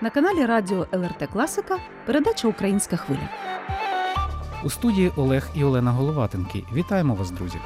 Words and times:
На 0.00 0.10
каналі 0.10 0.46
Радіо 0.46 0.86
ЛРТ 0.92 1.28
Класика 1.32 1.78
передача 2.06 2.48
Українська 2.48 2.96
хвиля. 2.96 3.28
У 4.64 4.70
студії 4.70 5.12
Олег 5.16 5.48
і 5.54 5.64
Олена 5.64 5.90
Головатенки. 5.90 6.64
Вітаємо 6.72 7.14
вас, 7.14 7.30
друзі! 7.30 7.58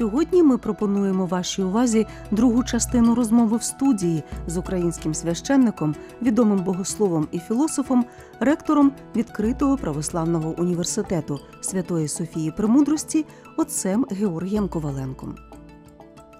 Сьогодні 0.00 0.42
ми 0.42 0.58
пропонуємо 0.58 1.26
вашій 1.26 1.62
увазі 1.62 2.06
другу 2.30 2.64
частину 2.64 3.14
розмови 3.14 3.56
в 3.56 3.62
студії 3.62 4.22
з 4.46 4.56
українським 4.56 5.14
священником, 5.14 5.94
відомим 6.22 6.58
богословом 6.58 7.28
і 7.32 7.38
філософом, 7.38 8.04
ректором 8.40 8.92
відкритого 9.16 9.76
православного 9.76 10.54
університету 10.58 11.40
Святої 11.60 12.08
Софії 12.08 12.50
Премудрості, 12.50 13.26
отцем 13.56 14.06
Георгієм 14.10 14.68
Коваленком. 14.68 15.34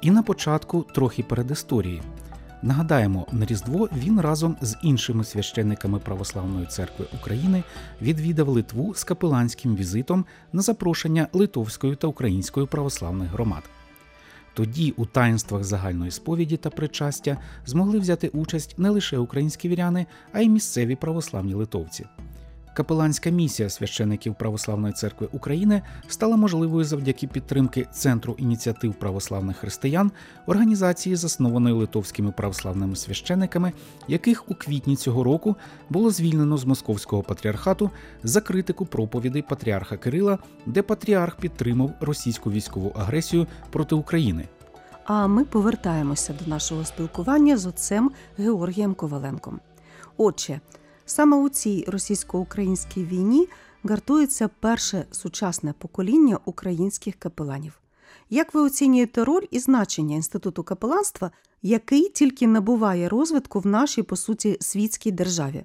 І 0.02 0.10
на 0.10 0.22
початку 0.22 0.82
трохи 0.94 1.22
передісторії. 1.22 2.02
Нагадаємо, 2.62 3.26
на 3.32 3.46
Різдво 3.46 3.88
він 3.96 4.20
разом 4.20 4.56
з 4.60 4.76
іншими 4.82 5.24
священниками 5.24 5.98
Православної 5.98 6.66
церкви 6.66 7.06
України 7.14 7.62
відвідав 8.02 8.48
Литву 8.48 8.94
з 8.94 9.04
капеланським 9.04 9.76
візитом 9.76 10.24
на 10.52 10.62
запрошення 10.62 11.28
литовської 11.32 11.96
та 11.96 12.06
української 12.06 12.66
православних 12.66 13.30
громад. 13.30 13.62
Тоді 14.54 14.94
у 14.96 15.06
таїнствах 15.06 15.64
загальної 15.64 16.10
сповіді 16.10 16.56
та 16.56 16.70
причастя 16.70 17.36
змогли 17.66 17.98
взяти 17.98 18.28
участь 18.28 18.78
не 18.78 18.90
лише 18.90 19.18
українські 19.18 19.68
віряни, 19.68 20.06
а 20.32 20.40
й 20.40 20.48
місцеві 20.48 20.96
православні 20.96 21.54
литовці. 21.54 22.06
Капеланська 22.74 23.30
місія 23.30 23.70
священиків 23.70 24.34
Православної 24.34 24.94
церкви 24.94 25.28
України 25.32 25.82
стала 26.08 26.36
можливою 26.36 26.84
завдяки 26.84 27.26
підтримки 27.26 27.86
Центру 27.92 28.34
ініціатив 28.38 28.94
православних 28.94 29.56
християн, 29.56 30.10
організації, 30.46 31.16
заснованої 31.16 31.74
литовськими 31.74 32.32
православними 32.32 32.96
священиками, 32.96 33.72
яких 34.08 34.50
у 34.50 34.54
квітні 34.54 34.96
цього 34.96 35.24
року 35.24 35.56
було 35.90 36.10
звільнено 36.10 36.56
з 36.56 36.64
московського 36.64 37.22
патріархату 37.22 37.90
за 38.22 38.40
критику 38.40 38.86
проповідей 38.86 39.42
патріарха 39.42 39.96
Кирила, 39.96 40.38
де 40.66 40.82
патріарх 40.82 41.36
підтримав 41.36 41.92
російську 42.00 42.50
військову 42.50 42.92
агресію 42.96 43.46
проти 43.70 43.94
України. 43.94 44.48
А 45.04 45.26
ми 45.26 45.44
повертаємося 45.44 46.34
до 46.44 46.50
нашого 46.50 46.84
спілкування 46.84 47.56
з 47.56 47.66
отцем 47.66 48.10
Георгієм 48.38 48.94
Коваленком. 48.94 49.60
Отже, 50.16 50.60
Саме 51.10 51.36
у 51.36 51.48
цій 51.48 51.84
російсько-українській 51.88 53.04
війні 53.04 53.48
гартується 53.84 54.50
перше 54.60 55.04
сучасне 55.10 55.74
покоління 55.78 56.38
українських 56.44 57.14
капеланів. 57.14 57.80
Як 58.30 58.54
ви 58.54 58.60
оцінюєте 58.60 59.24
роль 59.24 59.46
і 59.50 59.58
значення 59.58 60.16
інституту 60.16 60.62
капеланства, 60.62 61.30
який 61.62 62.08
тільки 62.08 62.46
набуває 62.46 63.08
розвитку 63.08 63.60
в 63.60 63.66
нашій, 63.66 64.02
по 64.02 64.16
суті, 64.16 64.56
світській 64.60 65.10
державі? 65.10 65.64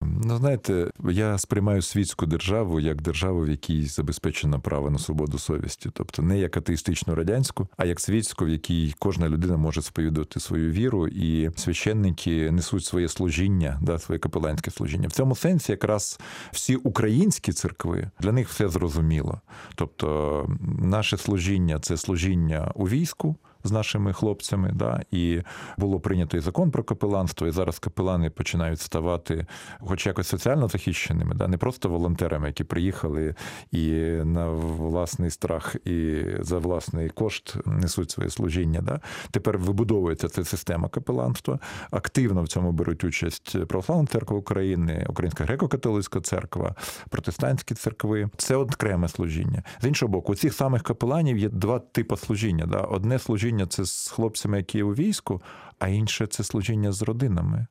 Ну, 0.00 0.36
знаєте, 0.36 0.90
я 1.10 1.38
сприймаю 1.38 1.82
світську 1.82 2.26
державу 2.26 2.80
як 2.80 3.02
державу, 3.02 3.40
в 3.40 3.48
якій 3.48 3.86
забезпечено 3.86 4.60
право 4.60 4.90
на 4.90 4.98
свободу 4.98 5.38
совісті, 5.38 5.90
тобто 5.92 6.22
не 6.22 6.38
як 6.38 6.56
атеїстичну 6.56 7.14
радянську, 7.14 7.68
а 7.76 7.84
як 7.84 8.00
світську, 8.00 8.44
в 8.44 8.48
якій 8.48 8.94
кожна 8.98 9.28
людина 9.28 9.56
може 9.56 9.82
сповідувати 9.82 10.40
свою 10.40 10.70
віру, 10.70 11.08
і 11.08 11.50
священники 11.56 12.50
несуть 12.50 12.84
своє 12.84 13.08
служіння, 13.08 13.78
да, 13.82 13.98
своє 13.98 14.18
капеланське 14.18 14.70
служіння. 14.70 15.08
В 15.08 15.12
цьому 15.12 15.36
сенсі 15.36 15.72
якраз 15.72 16.20
всі 16.52 16.76
українські 16.76 17.52
церкви 17.52 18.10
для 18.20 18.32
них 18.32 18.48
все 18.48 18.68
зрозуміло. 18.68 19.40
Тобто, 19.74 20.46
наше 20.78 21.16
служіння 21.16 21.78
це 21.78 21.96
служіння 21.96 22.72
у 22.74 22.88
війську 22.88 23.36
з 23.66 23.72
нашими 23.72 24.12
хлопцями. 24.12 24.72
Да, 24.74 25.02
І 25.10 25.40
було 25.78 26.00
прийнято 26.00 26.36
і 26.36 26.40
закон 26.40 26.70
про 26.70 26.84
капеланство, 26.84 27.46
і 27.46 27.50
зараз 27.50 27.78
капелани 27.78 28.30
починають 28.30 28.80
ставати, 28.80 29.46
хоч 29.80 30.06
якось 30.06 30.28
соціально 30.28 30.68
захищеними, 30.68 31.34
да, 31.34 31.48
не 31.48 31.56
просто 31.56 31.88
волонтерами, 31.88 32.46
які 32.46 32.64
приїхали 32.64 33.34
і 33.72 33.90
на 34.24 34.48
власний 34.50 35.30
страх 35.30 35.76
і 35.84 36.24
за 36.40 36.58
власний 36.58 37.08
кошт 37.08 37.56
несуть 37.66 38.10
своє 38.10 38.30
служіння. 38.30 38.80
Да. 38.80 39.00
Тепер 39.30 39.58
вибудовується 39.58 40.28
ця 40.28 40.44
система 40.44 40.88
капеланства. 40.88 41.58
Активно 41.90 42.42
в 42.42 42.48
цьому 42.48 42.72
беруть 42.72 43.04
участь 43.04 43.66
Православна 43.66 44.06
церква 44.06 44.36
України, 44.36 45.06
Українська 45.08 45.44
греко-католицька 45.44 46.20
церква, 46.20 46.74
протестантські 47.10 47.74
церкви. 47.74 48.28
Це 48.36 48.56
окреме 48.56 49.08
служіння. 49.08 49.62
З 49.80 49.86
іншого 49.86 50.12
боку, 50.12 50.32
у 50.32 50.36
цих 50.36 50.54
самих 50.54 50.82
капеланів 50.82 51.38
є 51.38 51.48
два 51.48 51.78
типи 51.78 52.16
служіння. 52.16 52.66
Да. 52.66 52.80
Одне 52.80 53.18
служіння 53.18 53.55
служіння 53.56 53.66
це 53.66 53.84
з 53.84 54.08
хлопцями, 54.08 54.56
які 54.56 54.82
у 54.82 54.94
війську, 54.94 55.42
а 55.78 55.88
інше 55.88 56.26
це 56.26 56.44
служіння 56.44 56.92
з 56.92 57.02
родинами. 57.02 57.66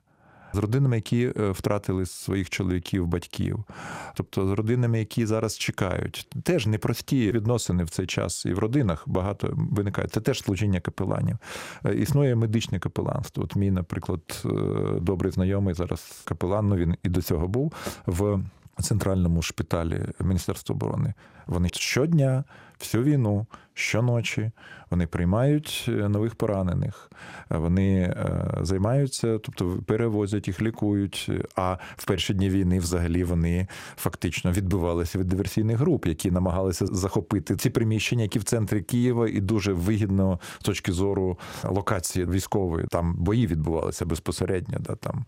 З 0.53 0.57
родинами, 0.57 0.95
які 0.95 1.33
е, 1.37 1.51
втратили 1.51 2.05
своїх 2.05 2.49
чоловіків, 2.49 3.07
батьків, 3.07 3.63
тобто 4.15 4.47
з 4.47 4.51
родинами, 4.51 4.99
які 4.99 5.25
зараз 5.25 5.57
чекають, 5.57 6.27
теж 6.43 6.67
непрості 6.67 7.31
відносини 7.31 7.83
в 7.83 7.89
цей 7.89 8.07
час, 8.07 8.45
і 8.45 8.53
в 8.53 8.59
родинах 8.59 9.03
багато 9.07 9.53
виникає. 9.55 10.07
Це 10.07 10.21
теж 10.21 10.43
служіння 10.43 10.79
капеланів. 10.79 11.37
Е, 11.85 11.95
існує 11.95 12.35
медичне 12.35 12.79
капеланство. 12.79 13.43
От 13.43 13.55
мій, 13.55 13.71
наприклад, 13.71 14.21
е, 14.45 14.49
добрий 15.01 15.31
знайомий 15.31 15.73
зараз 15.73 16.21
капелан, 16.25 16.67
ну 16.67 16.75
він 16.75 16.95
і 17.03 17.09
до 17.09 17.21
цього 17.21 17.47
був 17.47 17.73
в 18.07 18.39
центральному 18.81 19.41
шпиталі 19.41 20.01
Міністерства 20.19 20.75
оборони. 20.75 21.13
Вони 21.47 21.69
щодня, 21.73 22.43
всю 22.79 23.03
війну, 23.03 23.45
щоночі 23.73 24.51
вони 24.91 25.07
приймають 25.07 25.85
е, 25.87 25.91
нових 25.91 26.35
поранених, 26.35 27.11
вони 27.49 27.99
е, 27.99 28.51
займаються, 28.61 29.39
тобто 29.39 29.79
перевозять 29.85 30.47
їх, 30.47 30.61
лікують. 30.61 31.31
А 31.55 31.77
в 31.97 32.05
перші 32.05 32.33
дні 32.33 32.49
війни 32.49 32.79
взагалі 32.79 33.23
вони 33.23 33.67
фактично 33.97 34.51
відбивалися 34.51 35.19
від 35.19 35.27
диверсійних 35.27 35.77
груп, 35.77 36.07
які 36.07 36.31
намагалися 36.31 36.85
захопити 36.85 37.55
ці 37.55 37.69
приміщення, 37.69 38.23
які 38.23 38.39
в 38.39 38.43
центрі 38.43 38.81
Києва, 38.81 39.29
і 39.29 39.41
дуже 39.41 39.73
вигідно 39.73 40.39
з 40.59 40.63
точки 40.63 40.91
зору 40.91 41.39
локації 41.63 42.25
військової. 42.25 42.87
Там 42.87 43.15
бої 43.15 43.47
відбувалися 43.47 44.05
безпосередньо. 44.05 44.77
Да, 44.79 44.95
там. 44.95 45.25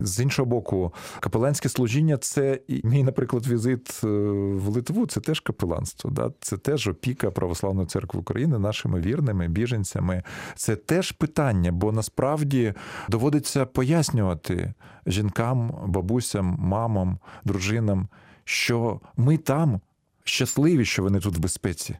З 0.00 0.20
іншого 0.20 0.46
боку, 0.46 0.94
капеланське 1.20 1.68
служіння 1.68 2.16
це 2.16 2.60
мій, 2.84 3.02
наприклад, 3.02 3.46
візит 3.46 4.00
е, 4.04 4.06
в 4.54 4.68
Литву 4.68 5.06
це 5.06 5.20
теж 5.20 5.40
капеланство. 5.56 6.10
Да? 6.10 6.32
Це 6.40 6.56
теж 6.56 6.88
опіка 6.88 7.30
Православної 7.30 7.86
церкви 7.86 8.20
України 8.20 8.58
нашими 8.58 9.00
вірними 9.00 9.48
біженцями. 9.48 10.22
Це 10.54 10.76
теж 10.76 11.12
питання, 11.12 11.72
бо 11.72 11.92
насправді 11.92 12.74
доводиться 13.08 13.66
пояснювати 13.66 14.74
жінкам, 15.06 15.74
бабусям, 15.86 16.56
мамам, 16.58 17.18
дружинам, 17.44 18.08
що 18.44 19.00
ми 19.16 19.36
там 19.36 19.80
щасливі, 20.24 20.84
що 20.84 21.02
вони 21.02 21.20
тут 21.20 21.36
в 21.36 21.40
безпеці. 21.40 21.96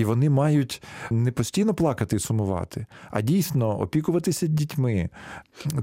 І 0.00 0.04
вони 0.04 0.30
мають 0.30 0.82
не 1.10 1.32
постійно 1.32 1.74
плакати 1.74 2.16
і 2.16 2.18
сумувати, 2.18 2.86
а 3.10 3.20
дійсно 3.20 3.80
опікуватися 3.80 4.46
дітьми. 4.46 5.10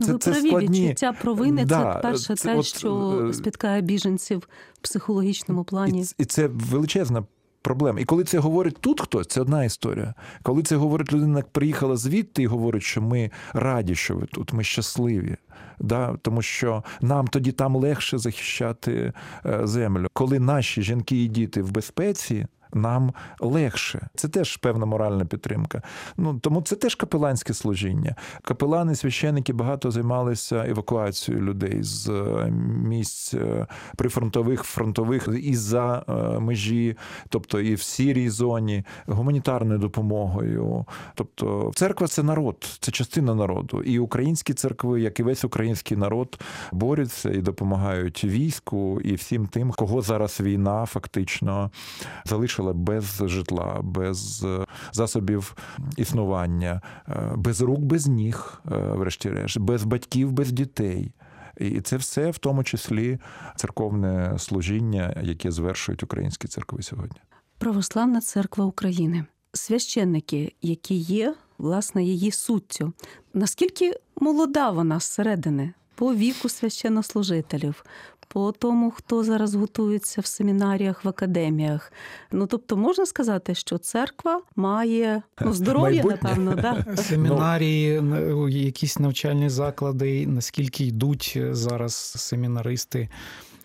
Це, 0.01 0.11
Ви 0.11 0.17
це 0.17 0.31
праві, 0.31 0.47
складні... 0.47 0.81
відчуття 0.81 1.13
провини 1.21 1.65
да, 1.65 1.93
це 1.93 1.99
перше 2.01 2.35
це, 2.35 2.49
те, 2.49 2.55
от, 2.55 2.65
що 2.65 3.21
е, 3.29 3.33
спіткає 3.33 3.81
біженців 3.81 4.47
в 4.73 4.79
психологічному 4.81 5.63
плані. 5.63 6.01
І, 6.01 6.23
і 6.23 6.25
це 6.25 6.47
величезна 6.47 7.23
проблема. 7.61 7.99
І 7.99 8.05
коли 8.05 8.23
це 8.23 8.39
говорить 8.39 8.77
тут 8.79 9.01
хтось, 9.01 9.27
це 9.27 9.41
одна 9.41 9.63
історія. 9.63 10.13
Коли 10.43 10.63
це 10.63 10.75
говорить 10.75 11.13
людина, 11.13 11.37
яка 11.37 11.49
приїхала 11.51 11.95
звідти 11.95 12.43
і 12.43 12.47
говорить, 12.47 12.83
що 12.83 13.01
ми 13.01 13.31
раді, 13.53 13.95
що 13.95 14.15
ви 14.15 14.25
тут, 14.25 14.53
ми 14.53 14.63
щасливі. 14.63 15.37
Да? 15.79 16.17
Тому 16.21 16.41
що 16.41 16.83
нам 17.01 17.27
тоді 17.27 17.51
там 17.51 17.75
легше 17.75 18.17
захищати 18.17 19.13
е, 19.45 19.59
землю. 19.63 20.07
Коли 20.13 20.39
наші 20.39 20.81
жінки 20.81 21.23
і 21.23 21.27
діти 21.27 21.61
в 21.61 21.71
безпеці, 21.71 22.47
нам 22.73 23.13
легше. 23.39 24.07
Це 24.15 24.27
теж 24.27 24.57
певна 24.57 24.85
моральна 24.85 25.25
підтримка. 25.25 25.81
Ну 26.17 26.39
тому 26.39 26.61
це 26.61 26.75
теж 26.75 26.95
капеланське 26.95 27.53
служіння. 27.53 28.15
Капелани, 28.41 28.95
священники 28.95 29.53
багато 29.53 29.91
займалися 29.91 30.65
евакуацією 30.67 31.43
людей 31.43 31.83
з 31.83 32.09
е, 32.09 32.51
місць 32.83 33.33
е, 33.33 33.67
прифронтових, 33.97 34.63
фронтових 34.63 35.29
і 35.41 35.55
за 35.55 36.03
е, 36.07 36.39
межі, 36.39 36.97
тобто 37.29 37.59
і 37.59 37.75
в 37.75 37.81
сірій 37.81 38.29
зоні, 38.29 38.83
гуманітарною 39.07 39.79
допомогою. 39.79 40.85
Тобто, 41.15 41.71
церква 41.75 42.07
це 42.07 42.23
народ, 42.23 42.77
це 42.79 42.91
частина 42.91 43.35
народу. 43.35 43.83
І 43.83 43.99
українські 43.99 44.53
церкви, 44.53 45.01
як 45.01 45.19
і 45.19 45.23
весь 45.23 45.43
український 45.43 45.97
народ, 45.97 46.39
борються 46.71 47.29
і 47.29 47.37
допомагають 47.37 48.23
війську 48.23 49.01
і 49.01 49.15
всім 49.15 49.47
тим, 49.47 49.71
кого 49.71 50.01
зараз 50.01 50.41
війна 50.41 50.85
фактично 50.85 51.71
залишила 52.25 52.56
залишила 52.57 52.73
без 52.73 53.21
житла, 53.29 53.81
без 53.83 54.43
е, 54.43 54.65
засобів 54.91 55.55
існування, 55.97 56.81
е, 57.09 57.33
без 57.35 57.61
рук, 57.61 57.79
без 57.79 58.07
ніг, 58.07 58.61
е, 58.71 58.77
врешті-решт, 58.77 59.57
без 59.59 59.83
батьків, 59.83 60.31
без 60.31 60.51
дітей. 60.51 61.11
І 61.57 61.81
це 61.81 61.97
все 61.97 62.31
в 62.31 62.37
тому 62.37 62.63
числі 62.63 63.19
церковне 63.55 64.35
служіння, 64.37 65.21
яке 65.23 65.51
звершують 65.51 66.03
українські 66.03 66.47
церкви 66.47 66.81
сьогодні. 66.81 67.17
Православна 67.57 68.21
церква 68.21 68.65
України. 68.65 69.25
Священники, 69.53 70.53
які 70.61 70.95
є, 70.95 71.35
власне, 71.57 72.03
її 72.03 72.31
суттю. 72.31 72.93
Наскільки 73.33 73.93
молода 74.21 74.69
вона 74.69 74.99
зсередини? 74.99 75.73
По 75.95 76.15
віку 76.15 76.49
священнослужителів, 76.49 77.83
по 78.27 78.51
тому, 78.51 78.91
хто 78.91 79.23
зараз 79.23 79.55
готується 79.55 80.21
в 80.21 80.25
семінаріях, 80.25 81.05
в 81.05 81.09
академіях. 81.09 81.91
Ну 82.31 82.47
тобто, 82.47 82.77
можна 82.77 83.05
сказати, 83.05 83.55
що 83.55 83.77
церква 83.77 84.41
має 84.55 85.21
ну, 85.41 85.53
здоров'я, 85.53 86.03
Майбутнє. 86.03 86.29
напевно, 86.29 86.55
да? 86.55 86.95
Семінарії, 87.03 88.03
якісь 88.49 88.99
навчальні 88.99 89.49
заклади, 89.49 90.27
наскільки 90.27 90.85
йдуть 90.85 91.37
зараз 91.51 91.95
семінаристи 91.95 93.09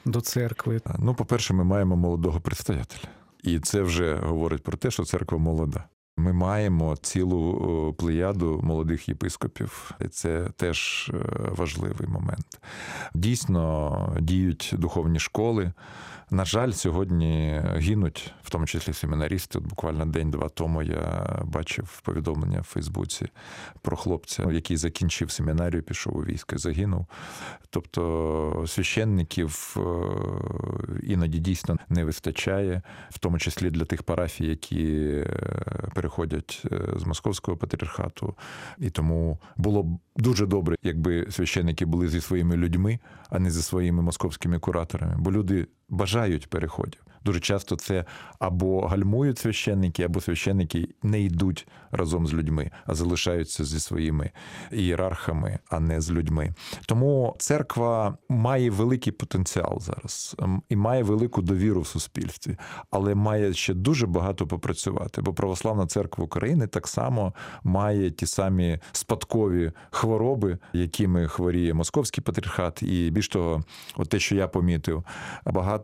до 0.05 0.21
церкви. 0.21 0.81
Ну, 0.99 1.15
по-перше, 1.15 1.55
ми 1.55 1.65
маємо 1.65 1.97
молодого 1.97 2.41
предстоятеля. 2.41 3.11
І 3.43 3.61
це 3.61 3.83
вже 3.83 4.15
говорить 4.15 4.63
про 4.63 4.77
те, 4.77 4.91
що 4.91 5.05
церква 5.05 5.39
молода. 5.39 5.85
Ми 6.23 6.33
маємо 6.33 6.97
цілу 6.97 7.95
плеяду 7.99 8.61
молодих 8.63 9.09
єпископів, 9.09 9.91
і 10.01 10.09
це 10.09 10.49
теж 10.57 11.11
е, 11.15 11.19
важливий 11.57 12.09
момент. 12.09 12.61
Дійсно 13.15 14.17
діють 14.21 14.75
духовні 14.79 15.19
школи. 15.19 15.73
На 16.31 16.45
жаль, 16.45 16.71
сьогодні 16.71 17.61
гинуть, 17.65 18.35
тому 18.53 18.67
числі 18.67 18.93
семінарісти. 18.93 19.59
От 19.59 19.65
буквально 19.65 20.07
день-два 20.07 20.49
тому 20.49 20.83
я 20.83 21.27
бачив 21.45 22.01
повідомлення 22.05 22.61
в 22.61 22.65
Фейсбуці 22.65 23.27
про 23.83 23.97
хлопця, 23.97 24.51
який 24.53 24.77
закінчив 24.77 25.31
семінарію, 25.31 25.83
пішов 25.83 26.17
у 26.17 26.25
військо 26.25 26.57
і 26.57 26.59
загинув. 26.59 27.07
Тобто 27.71 28.65
священників 28.67 29.77
е, 29.77 29.83
іноді 31.03 31.39
дійсно 31.39 31.79
не 31.89 32.05
вистачає, 32.05 32.83
в 33.11 33.19
тому 33.19 33.39
числі 33.39 33.71
для 33.71 33.85
тих 33.85 34.03
парафій, 34.03 34.47
які 34.47 34.95
е, 35.05 35.27
переходять 35.95 36.63
е, 36.73 36.81
з 36.97 37.05
московського 37.05 37.57
патріархату. 37.57 38.35
І 38.79 38.91
тому 38.91 39.39
було 39.57 39.83
б 39.83 39.99
дуже 40.17 40.47
добре, 40.47 40.77
якби 40.83 41.27
священники 41.31 41.85
були 41.85 42.09
зі 42.09 42.21
своїми 42.21 42.57
людьми, 42.57 42.99
а 43.31 43.39
не 43.39 43.51
зі 43.51 43.63
своїми 43.63 44.03
московськими 44.03 44.59
кураторами. 44.59 45.15
Бо 45.19 45.33
люди 45.33 45.67
бажають 45.93 46.51
переходів. 46.51 47.01
Дуже 47.25 47.41
часто 47.41 47.77
це 47.77 48.05
або 48.39 48.87
гальмують 48.87 49.39
священники, 49.39 50.03
або 50.03 50.21
священники 50.21 50.89
не 51.03 51.21
йдуть 51.21 51.67
разом 51.91 52.27
з 52.27 52.35
людьми, 52.35 52.71
а 52.87 52.95
залишаються 52.95 53.65
зі 53.65 53.81
своїми 53.81 54.31
ієрархами, 54.73 55.59
а 55.71 55.81
не 55.81 56.01
з 56.01 56.11
людьми. 56.11 56.55
Тому 56.87 57.37
церква 57.39 58.17
має 58.29 58.71
великий 58.71 59.13
потенціал 59.13 59.81
зараз 59.81 60.37
ем, 60.39 60.63
і 60.69 60.77
має 60.77 61.03
велику 61.03 61.43
довіру 61.43 61.81
в 61.81 61.87
суспільстві, 61.87 62.57
але 62.91 63.15
має 63.15 63.55
ще 63.55 63.75
дуже 63.75 64.07
багато 64.07 64.47
попрацювати. 64.47 65.23
Бо 65.23 65.35
православна 65.35 65.87
церква 65.87 66.25
України 66.25 66.67
так 66.67 66.89
само 66.89 67.35
має 67.65 68.11
ті 68.11 68.27
самі 68.27 68.79
спадкові 68.93 69.73
хвороби, 69.91 70.59
якими 70.73 71.29
хворіє 71.29 71.75
московський 71.75 72.25
патріархат, 72.25 72.83
і 72.83 73.11
більш 73.11 73.29
того, 73.29 73.63
от 73.97 74.09
те, 74.09 74.19
що 74.19 74.35
я 74.37 74.49
помітив, 74.49 75.05
багато 75.47 75.82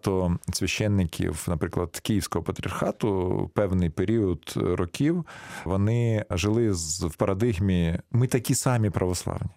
священників, 0.52 1.44
наприклад, 1.48 2.00
Київського 2.02 2.44
патріархату, 2.44 3.50
певний 3.54 3.90
період 3.90 4.54
років 4.56 5.24
вони 5.64 6.24
жили 6.30 6.70
в 7.02 7.14
парадигмі 7.16 7.98
ми 8.12 8.26
такі 8.26 8.54
самі 8.54 8.90
православні. 8.90 9.50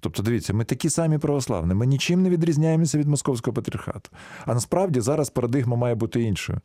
Тобто, 0.00 0.22
дивіться, 0.22 0.54
ми 0.54 0.64
такі 0.64 0.90
самі 0.90 1.18
православні, 1.18 1.74
ми 1.74 1.86
нічим 1.86 2.22
не 2.22 2.30
відрізняємося 2.30 2.98
від 2.98 3.08
московського 3.08 3.54
патріархату. 3.54 4.10
А 4.46 4.54
насправді 4.54 5.00
зараз 5.00 5.30
парадигма 5.30 5.76
має 5.76 5.94
бути 5.94 6.22
іншою. 6.22 6.60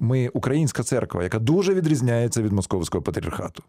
Ми 0.00 0.28
українська 0.28 0.82
церква, 0.82 1.22
яка 1.22 1.38
дуже 1.38 1.74
відрізняється 1.74 2.42
від 2.42 2.52
московського 2.52 3.02
патріархату. 3.02 3.62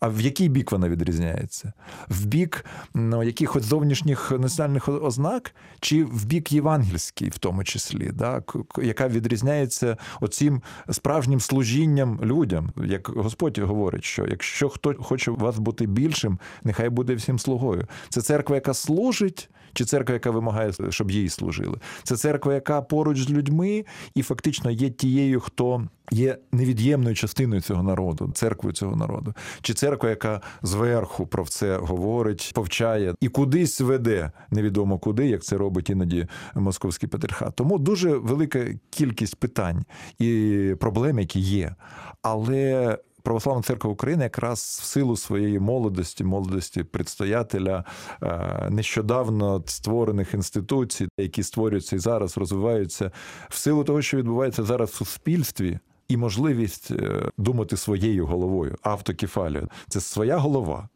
А 0.00 0.08
в 0.08 0.20
який 0.20 0.48
бік 0.48 0.72
вона 0.72 0.88
відрізняється? 0.88 1.72
В 2.08 2.24
бік 2.24 2.64
ну, 2.94 3.22
якихось 3.22 3.64
зовнішніх 3.64 4.30
національних 4.30 4.88
ознак, 4.88 5.54
чи 5.80 6.04
в 6.04 6.24
бік 6.24 6.52
євангельський, 6.52 7.28
в 7.28 7.38
тому 7.38 7.64
числі, 7.64 8.10
да? 8.14 8.42
яка 8.82 9.08
відрізняється 9.08 9.96
оцим 10.20 10.62
справжнім 10.90 11.40
служінням 11.40 12.20
людям. 12.22 12.72
Як 12.86 13.08
Господь 13.08 13.58
говорить, 13.58 14.04
що 14.04 14.26
якщо 14.26 14.68
хто 14.68 14.94
хоче 14.94 15.30
у 15.30 15.36
вас 15.36 15.58
бути 15.58 15.86
більшим, 15.86 16.38
нехай 16.64 16.88
буде 16.88 17.14
всім 17.14 17.38
слугою. 17.38 17.86
Це 18.08 18.22
церква, 18.22 18.54
яка 18.54 18.74
служить. 18.74 19.50
Чи 19.74 19.84
церква, 19.84 20.12
яка 20.12 20.30
вимагає, 20.30 20.72
щоб 20.90 21.10
їй 21.10 21.28
служили? 21.28 21.78
Це 22.02 22.16
церква, 22.16 22.54
яка 22.54 22.82
поруч 22.82 23.18
з 23.18 23.30
людьми 23.30 23.84
і 24.14 24.22
фактично 24.22 24.70
є 24.70 24.90
тією, 24.90 25.40
хто 25.40 25.88
є 26.10 26.38
невід'ємною 26.52 27.14
частиною 27.14 27.60
цього 27.60 27.82
народу, 27.82 28.30
церквою 28.34 28.74
цього 28.74 28.96
народу, 28.96 29.34
чи 29.62 29.74
церква, 29.74 30.10
яка 30.10 30.40
зверху 30.62 31.26
про 31.26 31.44
це 31.44 31.76
говорить, 31.76 32.52
повчає 32.54 33.14
і 33.20 33.28
кудись 33.28 33.80
веде, 33.80 34.32
невідомо 34.50 34.98
куди, 34.98 35.26
як 35.26 35.42
це 35.42 35.56
робить 35.56 35.90
іноді 35.90 36.26
московський 36.54 37.08
патріархат. 37.08 37.54
Тому 37.56 37.78
дуже 37.78 38.16
велика 38.16 38.64
кількість 38.90 39.36
питань 39.36 39.84
і 40.18 40.74
проблем, 40.80 41.18
які 41.18 41.40
є. 41.40 41.74
Але 42.22 42.98
Православна 43.24 43.62
церква 43.62 43.90
України 43.90 44.24
якраз 44.24 44.78
в 44.82 44.84
силу 44.84 45.16
своєї 45.16 45.58
молодості, 45.58 46.24
молодості 46.24 46.82
предстоятеля, 46.82 47.84
е, 48.22 48.68
нещодавно 48.70 49.62
створених 49.66 50.34
інституцій, 50.34 51.08
які 51.18 51.42
створюються 51.42 51.96
і 51.96 51.98
зараз 51.98 52.38
розвиваються, 52.38 53.10
в 53.48 53.56
силу 53.56 53.84
того, 53.84 54.02
що 54.02 54.16
відбувається 54.16 54.62
зараз 54.62 54.90
в 54.90 54.94
суспільстві. 54.94 55.78
І 56.08 56.16
можливість 56.16 56.90
е, 56.90 57.30
думати 57.38 57.76
своєю 57.76 58.26
головою, 58.26 58.76
автокефалію. 58.82 59.68
це 59.88 60.00
своя 60.00 60.36
голова, 60.36 60.88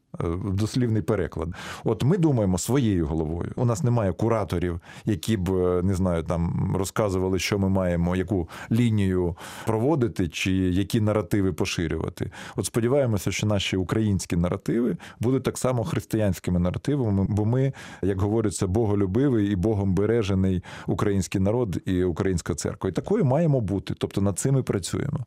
дослівний 0.44 1.02
переклад. 1.02 1.48
От 1.84 2.04
ми 2.04 2.18
думаємо 2.18 2.58
своєю 2.58 3.06
головою. 3.06 3.52
У 3.56 3.64
нас 3.64 3.82
немає 3.82 4.12
кураторів, 4.12 4.80
які 5.04 5.36
б 5.36 5.50
е, 5.50 5.82
не 5.82 5.94
знаю, 5.94 6.22
там 6.22 6.74
розказували, 6.76 7.38
що 7.38 7.58
ми 7.58 7.68
маємо, 7.68 8.16
яку 8.16 8.48
лінію 8.70 9.36
проводити, 9.66 10.28
чи 10.28 10.52
які 10.52 11.00
наративи 11.00 11.52
поширювати. 11.52 12.30
От 12.56 12.66
сподіваємося, 12.66 13.32
що 13.32 13.46
наші 13.46 13.76
українські 13.76 14.36
наративи 14.36 14.96
будуть 15.20 15.42
так 15.42 15.58
само 15.58 15.84
християнськими 15.84 16.58
наративами, 16.58 17.26
бо 17.28 17.44
ми, 17.44 17.72
як 18.02 18.20
говориться, 18.20 18.66
боголюбивий 18.66 19.52
і 19.52 19.56
Богом 19.56 19.94
бережений 19.94 20.62
український 20.86 21.40
народ 21.40 21.80
і 21.84 22.04
українська 22.04 22.54
церква. 22.54 22.90
І 22.90 22.92
такою 22.92 23.24
маємо 23.24 23.60
бути. 23.60 23.94
Тобто 23.98 24.20
над 24.20 24.38
цим 24.38 24.58
і 24.58 24.62
працюємо. 24.62 25.18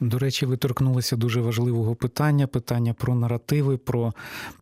До 0.00 0.18
речі, 0.18 0.46
ви 0.46 0.56
торкнулися 0.56 1.16
дуже 1.16 1.40
важливого 1.40 1.94
питання: 1.94 2.46
питання 2.46 2.94
про 2.94 3.14
наративи, 3.14 3.76
про 3.76 4.12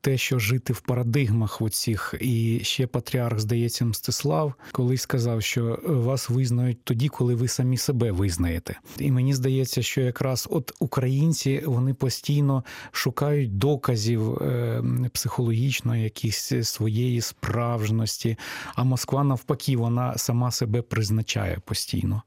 те, 0.01 0.19
що 0.19 0.39
жити 0.39 0.73
в 0.73 0.81
парадигмах 0.81 1.63
оцих. 1.63 2.15
І 2.21 2.61
ще 2.63 2.87
патріарх, 2.87 3.39
здається, 3.39 3.85
Мстислав, 3.85 4.55
колись 4.73 5.03
сказав, 5.03 5.43
що 5.43 5.79
вас 5.85 6.31
визнають 6.31 6.85
тоді, 6.85 7.09
коли 7.09 7.35
ви 7.35 7.49
самі 7.49 7.77
себе 7.77 8.13
визнаєте. 8.13 8.79
І 8.99 9.11
мені 9.11 9.35
здається, 9.35 9.83
що 9.83 10.01
якраз 10.01 10.49
от 10.51 10.73
українці 10.79 11.63
вони 11.67 11.95
постійно 11.95 12.65
шукають 12.93 13.59
доказів 13.59 14.35
е, 14.35 14.83
психологічної, 15.13 16.03
якісь 16.05 16.53
своєї 16.63 17.21
справжності. 17.21 18.37
А 18.75 18.85
Москва, 18.85 19.25
навпаки, 19.25 19.77
вона 19.77 20.19
сама 20.19 20.51
себе 20.51 20.83
призначає 20.83 21.59
постійно. 21.65 22.23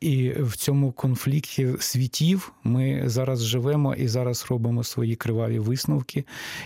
І 0.00 0.30
в 0.30 0.56
цьому 0.56 0.92
конфлікті 0.92 1.68
світів 1.78 2.52
ми 2.64 3.02
зараз 3.06 3.44
живемо 3.44 3.94
і 3.94 4.08
зараз 4.08 4.46
робимо 4.50 4.84
свої 4.84 5.16
криваві 5.16 5.58
висновки. 5.58 6.24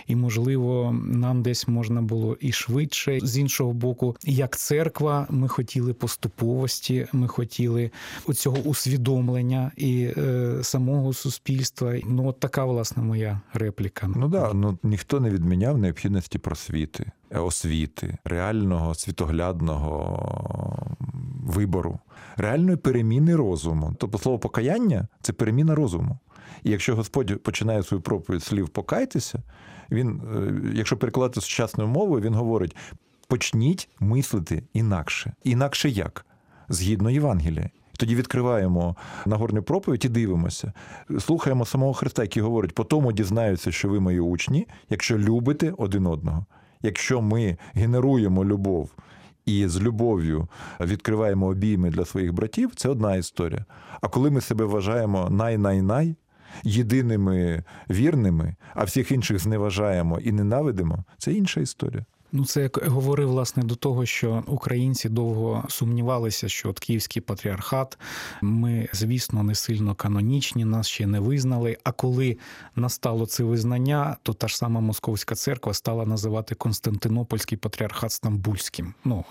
І, 0.09 0.15
можливо, 0.15 0.95
нам 1.05 1.41
десь 1.41 1.67
можна 1.67 2.01
було 2.01 2.37
і 2.39 2.51
швидше. 2.51 3.19
З 3.23 3.37
іншого 3.37 3.73
боку, 3.73 4.15
як 4.23 4.57
церква, 4.57 5.27
ми 5.29 5.47
хотіли 5.47 5.93
поступовості, 5.93 7.07
ми 7.13 7.27
хотіли 7.27 7.91
оцього 8.27 8.57
усвідомлення 8.57 9.71
і 9.77 10.09
е, 10.17 10.57
самого 10.61 11.13
суспільства. 11.13 11.93
Ну, 12.05 12.27
от 12.27 12.39
така, 12.39 12.65
власне, 12.65 13.03
моя 13.03 13.41
репліка. 13.53 14.09
Ну 14.15 14.27
да, 14.27 14.53
ну 14.53 14.77
ніхто 14.83 15.19
не 15.19 15.29
відміняв 15.29 15.77
необхідності 15.77 16.39
просвіти, 16.39 17.11
освіти, 17.31 18.17
реального 18.23 18.95
світоглядного 18.95 20.97
вибору, 21.43 21.99
реальної 22.37 22.77
переміни 22.77 23.35
розуму. 23.35 23.93
Тобто 23.97 24.17
слово 24.17 24.39
покаяння 24.39 25.07
це 25.21 25.33
переміна 25.33 25.75
розуму. 25.75 26.19
І 26.63 26.71
якщо 26.71 26.95
Господь 26.95 27.43
починає 27.43 27.83
свою 27.83 28.01
проповідь 28.01 28.43
слів 28.43 28.69
покайтеся, 28.69 29.43
він, 29.91 30.21
е, 30.35 30.71
якщо 30.77 30.97
перекладати 30.97 31.41
сучасною 31.41 31.89
мовою, 31.89 32.21
він 32.21 32.33
говорить: 32.33 32.75
почніть 33.27 33.89
мислити 33.99 34.63
інакше. 34.73 35.33
Інакше 35.43 35.89
як? 35.89 36.25
Згідно 36.69 37.09
Євангелія. 37.09 37.69
Тоді 37.97 38.15
відкриваємо 38.15 38.95
Нагорну 39.25 39.63
проповідь 39.63 40.05
і 40.05 40.09
дивимося. 40.09 40.73
Слухаємо 41.19 41.65
самого 41.65 41.93
Христа, 41.93 42.21
який 42.21 42.43
говорить: 42.43 42.75
по 42.75 42.83
тому 42.83 43.11
дізнаються, 43.11 43.71
що 43.71 43.89
ви 43.89 43.99
мої 43.99 44.19
учні, 44.19 44.67
якщо 44.89 45.17
любите 45.17 45.73
один 45.77 46.05
одного. 46.05 46.45
Якщо 46.81 47.21
ми 47.21 47.57
генеруємо 47.73 48.45
любов 48.45 48.89
і 49.45 49.67
з 49.67 49.81
любов'ю 49.81 50.47
відкриваємо 50.79 51.47
обійми 51.47 51.89
для 51.89 52.05
своїх 52.05 52.33
братів, 52.33 52.75
це 52.75 52.89
одна 52.89 53.15
історія. 53.15 53.65
А 54.01 54.07
коли 54.07 54.31
ми 54.31 54.41
себе 54.41 54.65
вважаємо 54.65 55.29
най-най-най, 55.29 56.15
єдиними 56.63 57.63
вірними, 57.89 58.55
а 58.73 58.83
всіх 58.83 59.11
інших 59.11 59.39
зневажаємо 59.39 60.19
і 60.19 60.31
ненавидимо, 60.31 61.03
це 61.17 61.33
інша 61.33 61.61
історія. 61.61 62.05
Ну, 62.31 62.45
це 62.45 62.61
як 62.61 62.77
говорив 62.87 63.29
власне 63.29 63.63
до 63.63 63.75
того, 63.75 64.05
що 64.05 64.43
українці 64.47 65.09
довго 65.09 65.65
сумнівалися, 65.69 66.49
що 66.49 66.69
от 66.69 66.79
Київський 66.79 67.21
патріархат, 67.21 67.97
ми, 68.41 68.87
звісно, 68.93 69.43
не 69.43 69.55
сильно 69.55 69.95
канонічні, 69.95 70.65
нас 70.65 70.87
ще 70.87 71.07
не 71.07 71.19
визнали. 71.19 71.77
А 71.83 71.91
коли 71.91 72.37
настало 72.75 73.25
це 73.25 73.43
визнання, 73.43 74.17
то 74.23 74.33
та 74.33 74.47
ж 74.47 74.57
сама 74.57 74.79
Московська 74.79 75.35
церква 75.35 75.73
стала 75.73 76.05
називати 76.05 76.55
Константинопольський 76.55 77.57
патріархат 77.57 78.11
Стамбульським. 78.11 78.93
Ну. 79.05 79.23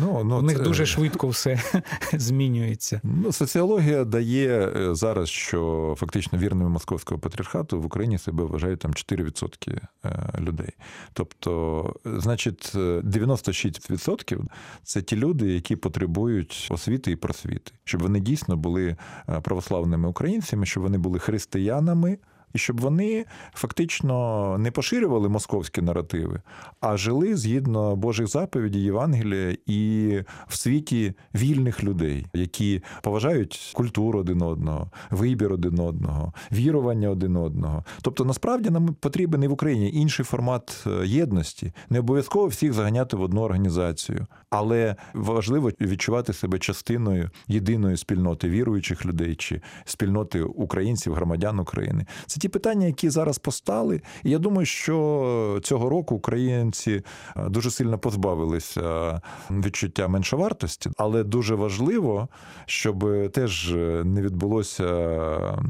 Ну, 0.00 0.24
ну, 0.24 0.38
у 0.38 0.42
них 0.42 0.56
це- 0.56 0.62
дуже 0.62 0.86
швидко 0.86 1.28
все 1.28 1.60
змінюється. 2.12 3.00
Ну, 3.04 3.32
соціологія 3.32 4.04
дає 4.04 4.72
е, 4.76 4.94
зараз, 4.94 5.28
що 5.28 5.94
фактично 5.98 6.38
вірними 6.38 6.70
московського 6.70 7.20
патріархату 7.20 7.80
в 7.80 7.86
Україні 7.86 8.18
себе 8.18 8.44
вважають 8.44 8.80
там 8.80 8.90
4% 8.90 9.78
е, 10.04 10.32
людей. 10.40 10.72
Тобто, 11.12 11.94
значить, 12.22 12.72
е, 12.74 13.00
96% 13.04 14.40
це 14.82 15.02
ті 15.02 15.16
люди, 15.16 15.52
які 15.52 15.76
потребують 15.76 16.68
освіти 16.70 17.10
і 17.10 17.16
просвіти, 17.16 17.72
щоб 17.84 18.02
вони 18.02 18.20
дійсно 18.20 18.56
були 18.56 18.96
е, 19.28 19.40
православними 19.40 20.08
українцями, 20.08 20.66
щоб 20.66 20.82
вони 20.82 20.98
були 20.98 21.18
християнами. 21.18 22.18
І 22.54 22.58
щоб 22.58 22.80
вони 22.80 23.24
фактично 23.54 24.56
не 24.58 24.70
поширювали 24.70 25.28
московські 25.28 25.82
наративи, 25.82 26.40
а 26.80 26.96
жили 26.96 27.36
згідно 27.36 27.96
Божих 27.96 28.26
заповідей, 28.26 28.82
Євангелія 28.82 29.56
і 29.66 30.18
в 30.48 30.56
світі 30.56 31.14
вільних 31.34 31.84
людей, 31.84 32.26
які 32.34 32.82
поважають 33.02 33.72
культуру 33.74 34.20
один 34.20 34.42
одного, 34.42 34.90
вибір 35.10 35.52
один 35.52 35.78
одного, 35.78 36.32
вірування 36.52 37.10
один 37.10 37.36
одного. 37.36 37.84
Тобто, 38.02 38.24
насправді 38.24 38.70
нам 38.70 38.94
потрібен 39.00 39.42
і 39.42 39.48
в 39.48 39.52
Україні 39.52 39.90
інший 39.92 40.24
формат 40.24 40.84
е, 40.86 41.06
єдності. 41.06 41.72
Не 41.90 41.98
обов'язково 41.98 42.46
всіх 42.46 42.72
заганяти 42.72 43.16
в 43.16 43.22
одну 43.22 43.40
організацію, 43.40 44.26
але 44.50 44.96
важливо 45.14 45.70
відчувати 45.80 46.32
себе 46.32 46.58
частиною 46.58 47.30
єдиної 47.48 47.96
спільноти 47.96 48.48
віруючих 48.48 49.06
людей 49.06 49.34
чи 49.34 49.60
спільноти 49.84 50.42
українців, 50.42 51.14
громадян 51.14 51.58
України. 51.58 52.06
Це 52.26 52.40
ті 52.42 52.48
питання, 52.48 52.86
які 52.86 53.10
зараз 53.10 53.38
постали. 53.38 54.00
І 54.22 54.30
я 54.30 54.38
думаю, 54.38 54.66
що 54.66 55.60
цього 55.62 55.88
року 55.88 56.14
українці 56.14 57.02
е, 57.36 57.48
дуже 57.48 57.70
сильно 57.70 57.98
позбавилися 57.98 59.20
відчуття 59.50 60.08
меншовартості, 60.08 60.90
але 60.96 61.24
дуже 61.24 61.54
важливо, 61.54 62.28
щоб 62.66 63.30
теж 63.32 63.72
не 64.04 64.22
відбулося 64.22 64.86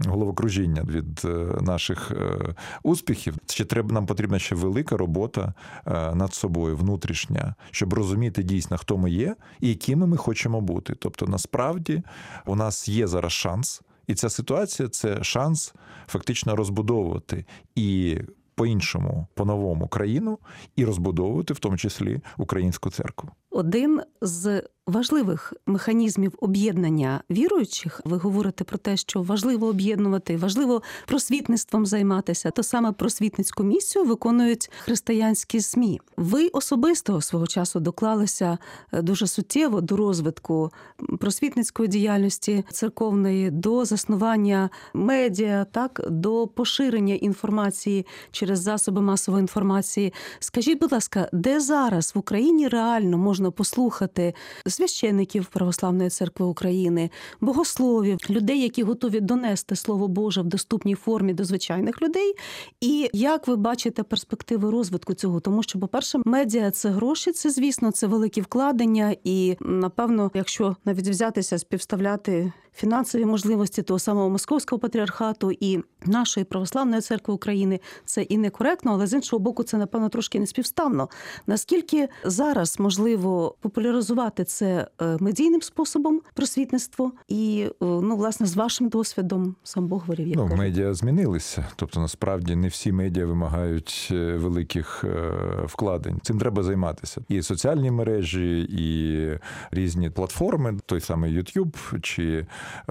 головокружіння 0.06 0.82
від 0.82 1.22
е, 1.24 1.28
наших 1.60 2.10
е, 2.10 2.54
успіхів. 2.82 3.34
Ще 3.46 3.64
треба 3.64 3.92
нам 3.94 4.06
потрібна 4.06 4.38
ще 4.38 4.54
велика 4.54 4.96
робота 4.96 5.54
над 6.14 6.34
собою, 6.34 6.76
внутрішня, 6.76 7.54
щоб 7.70 7.94
розуміти 7.94 8.42
дійсно, 8.42 8.78
хто 8.78 8.96
ми 8.98 9.10
є 9.10 9.36
і 9.60 9.68
якими 9.68 10.06
ми 10.06 10.16
хочемо 10.16 10.60
бути. 10.60 10.94
Тобто, 10.98 11.26
насправді 11.26 12.02
у 12.46 12.56
нас 12.56 12.88
є 12.88 13.06
зараз 13.06 13.32
шанс. 13.32 13.82
І 14.06 14.14
ця 14.14 14.30
ситуація 14.30 14.88
це 14.88 15.24
шанс 15.24 15.74
фактично 16.06 16.56
розбудовувати 16.56 17.44
і 17.74 18.18
по-іншому, 18.54 19.26
по-новому 19.34 19.88
країну, 19.88 20.38
і 20.76 20.84
розбудовувати 20.84 21.54
в 21.54 21.58
тому 21.58 21.76
числі 21.76 22.20
українську 22.38 22.90
церкву. 22.90 23.30
Один 23.52 24.00
з 24.20 24.62
важливих 24.86 25.52
механізмів 25.66 26.32
об'єднання 26.40 27.22
віруючих. 27.30 28.00
Ви 28.04 28.16
говорите 28.16 28.64
про 28.64 28.78
те, 28.78 28.96
що 28.96 29.22
важливо 29.22 29.66
об'єднувати, 29.66 30.36
важливо 30.36 30.82
просвітництвом 31.06 31.86
займатися. 31.86 32.50
То 32.50 32.62
саме 32.62 32.92
просвітницьку 32.92 33.62
місію 33.62 34.04
виконують 34.04 34.70
християнські 34.84 35.60
СМІ. 35.60 36.00
Ви 36.16 36.48
особисто 36.48 37.20
свого 37.20 37.46
часу 37.46 37.80
доклалися 37.80 38.58
е, 38.92 39.02
дуже 39.02 39.26
суттєво 39.26 39.80
до 39.80 39.96
розвитку 39.96 40.70
просвітницької 41.20 41.88
діяльності 41.88 42.64
церковної, 42.70 43.50
до 43.50 43.84
заснування 43.84 44.70
медіа, 44.94 45.66
так 45.72 46.00
до 46.10 46.46
поширення 46.46 47.14
інформації 47.14 48.06
через 48.30 48.60
засоби 48.60 49.00
масової 49.00 49.40
інформації. 49.40 50.12
Скажіть, 50.38 50.80
будь 50.80 50.92
ласка, 50.92 51.28
де 51.32 51.60
зараз 51.60 52.12
в 52.14 52.18
Україні 52.18 52.68
реально 52.68 53.18
можна 53.18 53.41
послухати 53.50 54.34
священиків 54.66 55.46
Православної 55.46 56.10
церкви 56.10 56.46
України, 56.46 57.10
богословів, 57.40 58.18
людей, 58.30 58.62
які 58.62 58.82
готові 58.82 59.20
донести 59.20 59.76
слово 59.76 60.08
Боже 60.08 60.40
в 60.42 60.44
доступній 60.44 60.94
формі 60.94 61.34
до 61.34 61.44
звичайних 61.44 62.02
людей. 62.02 62.34
І 62.80 63.10
як 63.12 63.48
ви 63.48 63.56
бачите 63.56 64.02
перспективи 64.02 64.70
розвитку 64.70 65.14
цього? 65.14 65.40
Тому 65.40 65.62
що, 65.62 65.78
по-перше, 65.78 66.18
медіа 66.24 66.70
це 66.70 66.88
гроші, 66.88 67.32
це 67.32 67.50
звісно, 67.50 67.90
це 67.90 68.06
великі 68.06 68.40
вкладення, 68.40 69.16
і 69.24 69.56
напевно, 69.60 70.30
якщо 70.34 70.76
навіть 70.84 71.08
взятися 71.08 71.58
співставляти 71.58 72.52
фінансові 72.74 73.24
можливості 73.24 73.82
того 73.82 73.98
самого 73.98 74.30
московського 74.30 74.78
патріархату 74.80 75.52
і 75.60 75.80
нашої 76.06 76.44
православної 76.44 77.02
церкви 77.02 77.34
України, 77.34 77.80
це 78.04 78.22
і 78.22 78.38
некоректно, 78.38 78.92
але 78.92 79.06
з 79.06 79.12
іншого 79.12 79.40
боку, 79.40 79.62
це 79.62 79.76
напевно 79.78 80.08
трошки 80.08 80.40
не 80.40 80.46
співставно. 80.46 81.08
Наскільки 81.46 82.08
зараз 82.24 82.80
можливо 82.80 83.54
популяризувати 83.60 84.44
це 84.44 84.88
е, 85.02 85.16
медійним 85.20 85.62
способом 85.62 86.20
просвітництво, 86.34 87.12
і 87.28 87.66
е, 87.70 87.72
ну 87.80 88.16
власне 88.16 88.46
з 88.46 88.56
вашим 88.56 88.88
досвідом 88.88 89.56
сам 89.62 89.86
Бог 89.88 90.00
говорив, 90.00 90.26
як 90.28 90.36
Ну, 90.36 90.42
кажуть. 90.42 90.58
медіа 90.58 90.94
змінилися. 90.94 91.66
Тобто, 91.76 92.00
насправді 92.00 92.56
не 92.56 92.68
всі 92.68 92.92
медіа 92.92 93.26
вимагають 93.26 94.08
е, 94.10 94.36
великих 94.36 95.04
вкладень. 95.64 96.18
Цим 96.22 96.38
треба 96.38 96.62
займатися. 96.62 97.20
І 97.28 97.42
соціальні 97.42 97.90
мережі, 97.90 98.60
і 98.70 99.38
різні 99.70 100.10
платформи, 100.10 100.78
той 100.86 101.00
самий 101.00 101.38
YouTube 101.38 102.00
чи 102.00 102.46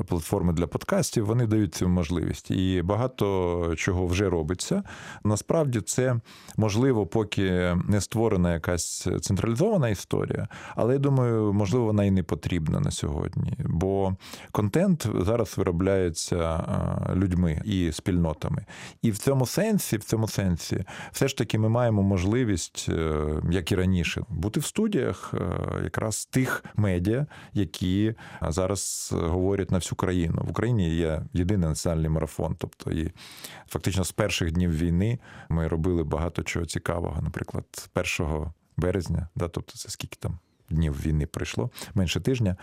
платформи 0.07 0.53
для 0.53 0.67
подкастів, 0.67 1.25
вони 1.25 1.47
дають 1.47 1.75
цю 1.75 1.87
можливість. 1.87 2.51
І 2.51 2.81
багато 2.81 3.73
чого 3.77 4.05
вже 4.05 4.29
робиться. 4.29 4.83
Насправді 5.23 5.81
це 5.81 6.15
можливо, 6.57 7.05
поки 7.05 7.77
не 7.87 8.01
створена 8.01 8.53
якась 8.53 9.07
централізована 9.21 9.89
історія, 9.89 10.47
але 10.75 10.93
я 10.93 10.99
думаю, 10.99 11.53
можливо, 11.53 11.85
вона 11.85 12.03
і 12.03 12.11
не 12.11 12.23
потрібна 12.23 12.79
на 12.79 12.91
сьогодні. 12.91 13.53
Бо 13.59 14.15
контент 14.51 15.07
зараз 15.19 15.57
виробляється 15.57 16.37
е, 16.37 17.15
людьми 17.15 17.61
і 17.65 17.91
спільнотами. 17.91 18.65
І 19.01 19.11
в 19.11 19.17
цьому 19.17 19.45
сенсі, 19.45 19.97
в 19.97 20.03
цьому 20.03 20.27
сенсі, 20.27 20.85
все 21.11 21.27
ж 21.27 21.37
таки 21.37 21.59
ми 21.59 21.69
маємо 21.69 22.03
можливість, 22.03 22.85
е, 22.89 23.25
як 23.51 23.71
і 23.71 23.75
раніше, 23.75 24.23
бути 24.29 24.59
в 24.59 24.65
студіях 24.65 25.33
е, 25.33 25.39
якраз 25.83 26.25
тих 26.25 26.63
медіа, 26.75 27.25
які 27.53 28.13
зараз 28.41 29.09
говорять 29.13 29.60
на 29.69 29.77
всю 29.77 29.97
країну. 29.97 30.41
В 30.45 30.49
Україні 30.49 30.95
є 30.95 31.23
єдиний 31.33 31.69
національний 31.69 32.09
марафон. 32.09 32.55
Тобто, 32.59 32.91
і 32.91 33.11
фактично 33.67 34.03
з 34.03 34.11
перших 34.11 34.51
днів 34.51 34.77
війни 34.77 35.19
ми 35.49 35.67
робили 35.67 36.03
багато 36.03 36.43
чого 36.43 36.65
цікавого. 36.65 37.21
Наприклад, 37.21 37.65
1 38.19 38.45
березня, 38.77 39.27
да, 39.35 39.47
тобто 39.47 39.77
це 39.77 39.89
скільки 39.89 40.17
там. 40.19 40.39
Днів 40.71 41.05
війни 41.05 41.25
пройшло 41.25 41.69
менше 41.95 42.19
тижня. 42.19 42.55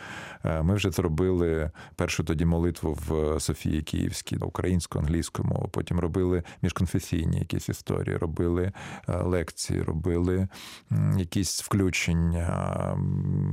е, 0.44 0.62
Ми 0.62 0.74
вже 0.74 0.90
зробили 0.90 1.70
першу 1.96 2.24
тоді 2.24 2.44
молитву 2.44 2.98
в 3.08 3.40
Софії 3.40 3.82
Київській 3.82 4.36
українською, 4.36 5.04
англійською 5.04 5.48
мовою. 5.48 5.68
Потім 5.68 6.00
робили 6.00 6.42
міжконфесійні 6.62 7.38
якісь 7.38 7.68
історії, 7.68 8.16
робили 8.16 8.72
е, 9.08 9.16
лекції, 9.22 9.82
робили 9.82 10.48
якісь 11.16 11.62
включення 11.62 12.98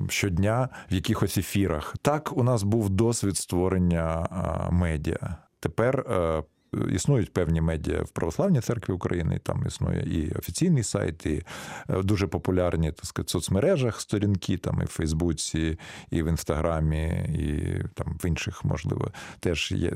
щодня 0.10 0.70
в 0.92 0.94
якихось 0.94 1.38
ефірах. 1.38 1.96
Так 2.02 2.38
у 2.38 2.44
нас 2.44 2.64
був 2.64 2.90
досвід 2.90 3.38
створення 3.38 4.28
медіа. 4.72 5.36
Тепер 5.60 6.00
е, 6.00 6.44
існують 6.92 7.34
певні 7.34 7.62
медіа 7.62 8.02
в 8.02 8.10
православній 8.10 8.62
церкві 8.62 8.94
України. 8.94 9.40
Там 9.44 9.64
існує 9.68 10.02
і 10.02 10.32
офіційний 10.32 10.84
сайт, 10.84 11.26
і 11.26 11.44
е, 11.90 12.04
дуже 12.04 12.28
популярні 12.28 12.92
так 12.92 13.06
сказати, 13.06 13.28
в 13.28 13.30
соцмережах 13.30 14.02
сторінки, 14.02 14.58
там 14.58 14.82
і 14.82 14.86
в 14.86 14.88
Фейсбуці, 14.88 15.80
і 16.10 16.24
в 16.24 16.28
Інстаграмі, 16.28 17.08
і 17.30 17.76
там 17.94 18.18
в 18.24 18.26
інших, 18.26 18.66
можливо, 18.66 19.12
теж 19.40 19.72
є 19.72 19.92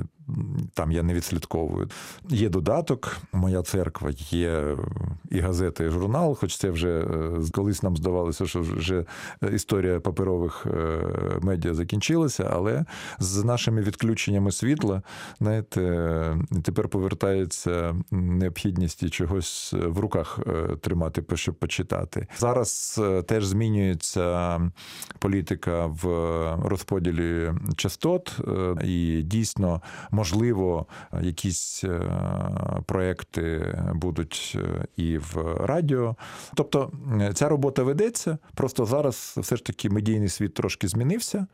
там 0.74 0.92
я 0.92 1.04
не 1.04 1.14
відслідковую. 1.14 1.90
Є 2.30 2.50
додаток, 2.50 3.18
моя 3.34 3.62
церква, 3.62 4.10
є 4.30 4.78
і 5.32 5.40
газета, 5.40 5.84
і 5.84 5.90
журнал, 5.90 6.36
хоч 6.36 6.58
це 6.58 6.70
вже 6.70 7.00
е, 7.00 7.32
колись 7.52 7.84
нам 7.84 7.98
здавалося, 7.98 8.48
що 8.48 8.62
вже 8.62 9.06
історія 9.54 10.00
паперових 10.00 10.66
е, 10.66 11.00
медіа 11.42 11.74
закінчилася, 11.74 12.50
але 12.54 12.86
з 13.20 13.44
нашими 13.44 13.82
відключеннями 13.82 14.52
світла, 14.52 15.02
знаєте, 15.40 16.38
тепер 16.64 16.90
повертається 16.90 17.96
необхідність 18.12 19.10
чогось 19.10 19.74
в 19.74 20.00
руках 20.00 20.40
е, 20.48 20.76
тримати, 20.76 21.24
щоб 21.34 21.56
почитати. 21.56 22.28
Зараз 22.38 23.02
теж 23.28 23.46
змінюється 23.46 24.60
політика 25.20 25.86
в 25.86 26.06
розподілі 26.66 27.54
частот, 27.76 28.40
і 28.84 29.22
дійсно 29.24 29.82
можливо 30.20 30.86
якісь 31.22 31.84
проекти 32.86 33.76
будуть 33.94 34.58
і 34.96 35.18
в 35.18 35.38
радіо. 35.60 36.16
Тобто 36.56 36.92
ця 37.34 37.50
робота 37.50 37.84
ведеться. 37.84 38.38
Просто 38.56 38.86
зараз 38.86 39.36
все 39.38 39.56
ж 39.56 39.66
таки 39.66 39.90
медійний 39.90 40.30
світ 40.30 40.54
трошки 40.54 40.88
змінився. 40.88 41.48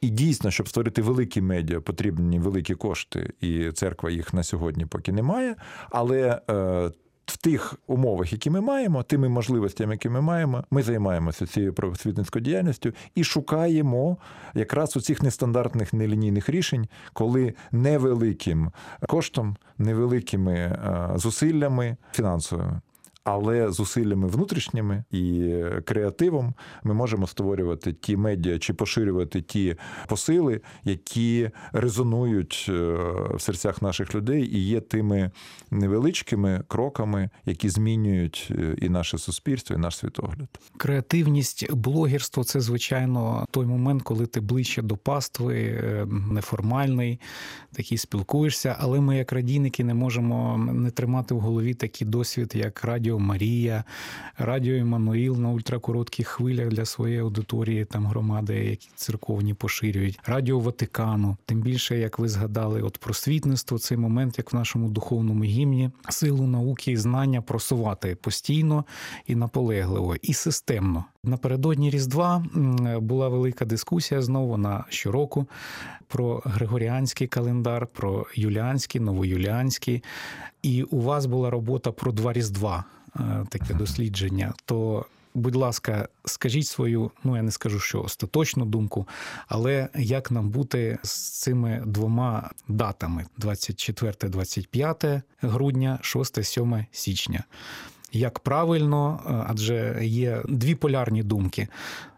І 0.00 0.08
дійсно, 0.08 0.50
щоб 0.50 0.68
створити 0.68 1.02
великі 1.02 1.40
медіа, 1.40 1.80
потрібні 1.80 2.38
великі 2.38 2.74
кошти, 2.74 3.32
і 3.40 3.72
церква 3.72 4.10
їх 4.10 4.34
на 4.34 4.42
сьогодні 4.42 4.86
поки 4.86 5.12
немає. 5.12 5.56
Але 5.90 6.40
е, 6.50 6.90
в 7.30 7.36
тих 7.36 7.74
умовах, 7.86 8.32
які 8.32 8.50
ми 8.50 8.60
маємо, 8.60 9.02
тими 9.02 9.28
можливостями, 9.28 9.94
які 9.94 10.08
ми 10.08 10.20
маємо, 10.20 10.64
ми 10.70 10.82
займаємося 10.82 11.46
цією 11.46 11.74
просвітницькою 11.74 12.44
діяльністю 12.44 12.92
і 13.14 13.24
шукаємо 13.24 14.16
якраз 14.54 14.96
у 14.96 15.00
цих 15.00 15.22
нестандартних 15.22 15.92
нелінійних 15.92 16.48
рішень, 16.48 16.88
коли 17.12 17.54
невеликим 17.72 18.70
коштом, 19.08 19.56
невеликими 19.78 20.54
е, 20.54 21.10
зусиллями 21.16 21.96
фінансовими 22.12 22.80
але 23.24 23.70
зусиллями 23.70 24.28
внутрішніми 24.28 25.04
і 25.10 25.54
креативом 25.84 26.54
ми 26.84 26.94
можемо 26.94 27.26
створювати 27.26 27.92
ті 27.92 28.16
медіа 28.16 28.58
чи 28.58 28.74
поширювати 28.74 29.42
ті 29.42 29.76
посили, 30.08 30.60
які 30.84 31.50
резонують 31.72 32.66
е, 32.68 32.72
в 33.34 33.40
серцях 33.40 33.82
наших 33.82 34.14
людей 34.14 34.56
і 34.56 34.58
є 34.58 34.80
тими 34.80 35.30
невеличкими 35.70 36.62
кроками, 36.68 37.30
які 37.46 37.68
змінюють 37.68 38.48
е, 38.50 38.76
і 38.82 38.88
наше 38.88 39.18
суспільство, 39.18 39.76
і 39.76 39.78
наш 39.78 39.96
світогляд. 39.96 40.48
Креативність, 40.76 41.72
блогерство 41.72 42.44
це 42.44 42.60
звичайно 42.60 43.46
той 43.50 43.66
момент, 43.66 44.02
коли 44.02 44.26
ти 44.26 44.40
ближче 44.40 44.82
до 44.82 44.96
пастви, 44.96 45.56
е, 45.56 46.06
неформальний, 46.10 47.20
такий 47.72 47.98
спілкуєшся. 47.98 48.76
Але 48.78 49.00
ми, 49.00 49.16
як 49.16 49.32
радійники, 49.32 49.84
не 49.84 49.94
можемо 49.94 50.58
не 50.58 50.90
тримати 50.90 51.34
в 51.34 51.40
голові 51.40 51.74
такий 51.74 52.08
досвід, 52.08 52.52
як 52.54 52.84
радіо. 52.84 53.09
Радіо 53.10 53.18
Марія, 53.18 53.84
Радіо 54.38 54.74
Іммануїл 54.74 55.36
на 55.40 55.50
ультракоротких 55.50 56.28
хвилях 56.28 56.68
для 56.68 56.84
своєї 56.84 57.20
аудиторії, 57.20 57.84
там 57.84 58.06
громади, 58.06 58.54
які 58.54 58.88
церковні 58.94 59.54
поширюють, 59.54 60.20
Радіо 60.26 60.58
Ватикану. 60.58 61.36
Тим 61.46 61.60
більше, 61.60 61.98
як 61.98 62.18
ви 62.18 62.28
згадали, 62.28 62.82
от 62.82 62.98
просвітництво, 62.98 63.78
цей 63.78 63.98
момент, 63.98 64.38
як 64.38 64.52
в 64.52 64.56
нашому 64.56 64.88
духовному 64.88 65.44
гімні, 65.44 65.90
силу 66.08 66.46
науки 66.46 66.92
і 66.92 66.96
знання 66.96 67.42
просувати 67.42 68.14
постійно 68.14 68.84
і 69.26 69.34
наполегливо, 69.34 70.16
і 70.22 70.32
системно. 70.32 71.04
Напередодні 71.24 71.90
Різдва 71.90 72.44
була 73.00 73.28
велика 73.28 73.64
дискусія 73.64 74.22
знову 74.22 74.56
на 74.56 74.84
щороку 74.88 75.46
про 76.08 76.42
Григоріанський 76.44 77.26
календар, 77.26 77.86
про 77.86 78.26
юліанський, 78.34 79.00
новоюліанський. 79.00 80.02
І 80.62 80.82
у 80.82 81.00
вас 81.00 81.26
була 81.26 81.50
робота 81.50 81.92
про 81.92 82.12
два 82.12 82.32
Різдва, 82.32 82.84
таке 83.48 83.74
дослідження. 83.74 84.54
То, 84.64 85.06
будь 85.34 85.54
ласка, 85.54 86.08
скажіть 86.24 86.66
свою, 86.66 87.10
ну 87.24 87.36
я 87.36 87.42
не 87.42 87.50
скажу, 87.50 87.80
що 87.80 88.02
остаточну 88.02 88.64
думку, 88.64 89.08
але 89.48 89.88
як 89.94 90.30
нам 90.30 90.50
бути 90.50 90.98
з 91.02 91.10
цими 91.40 91.82
двома 91.86 92.50
датами: 92.68 93.26
24-25 93.38 95.22
грудня, 95.42 95.98
6-7 96.02 96.86
січня 96.92 97.44
як 98.12 98.38
правильно, 98.38 99.20
е, 99.26 99.44
адже 99.48 99.98
є 100.02 100.42
дві 100.48 100.74
полярні 100.74 101.22
думки: 101.22 101.68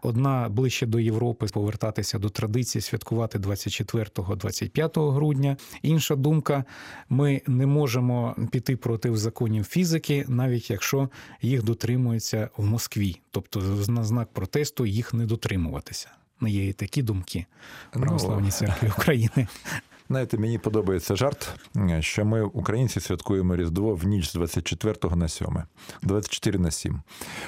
одна 0.01 0.49
ближче 0.49 0.85
до 0.85 0.99
Європи 0.99 1.45
повертатися 1.53 2.19
до 2.19 2.29
традиції, 2.29 2.81
святкувати 2.81 3.39
24-25 3.39 5.11
грудня. 5.11 5.57
Інша 5.81 6.15
думка: 6.15 6.63
ми 7.09 7.41
не 7.47 7.65
можемо 7.65 8.35
піти 8.51 8.75
проти 8.75 9.15
законів 9.15 9.63
фізики, 9.63 10.25
навіть 10.27 10.69
якщо 10.69 11.09
їх 11.41 11.63
дотримуються 11.63 12.49
в 12.57 12.65
Москві, 12.65 13.21
тобто 13.31 13.59
на 13.87 14.03
знак 14.03 14.29
протесту 14.33 14.85
їх 14.85 15.13
не 15.13 15.25
дотримуватися. 15.25 16.09
Є 16.41 16.67
і 16.67 16.73
такі 16.73 17.01
думки 17.01 17.45
в 17.93 17.99
православній 17.99 18.51
церкві 18.51 18.91
України. 18.97 19.47
Знаєте, 20.09 20.37
мені 20.37 20.57
подобається 20.57 21.15
жарт, 21.15 21.55
що 21.99 22.25
ми, 22.25 22.41
українці, 22.41 22.99
святкуємо 22.99 23.55
Різдво 23.55 23.95
в 23.95 24.05
ніч 24.05 24.29
з 24.29 24.33
24 24.33 25.15
на 25.15 25.27
7, 25.27 25.47
24 26.01 26.59
на 26.59 26.71
7. 26.71 27.01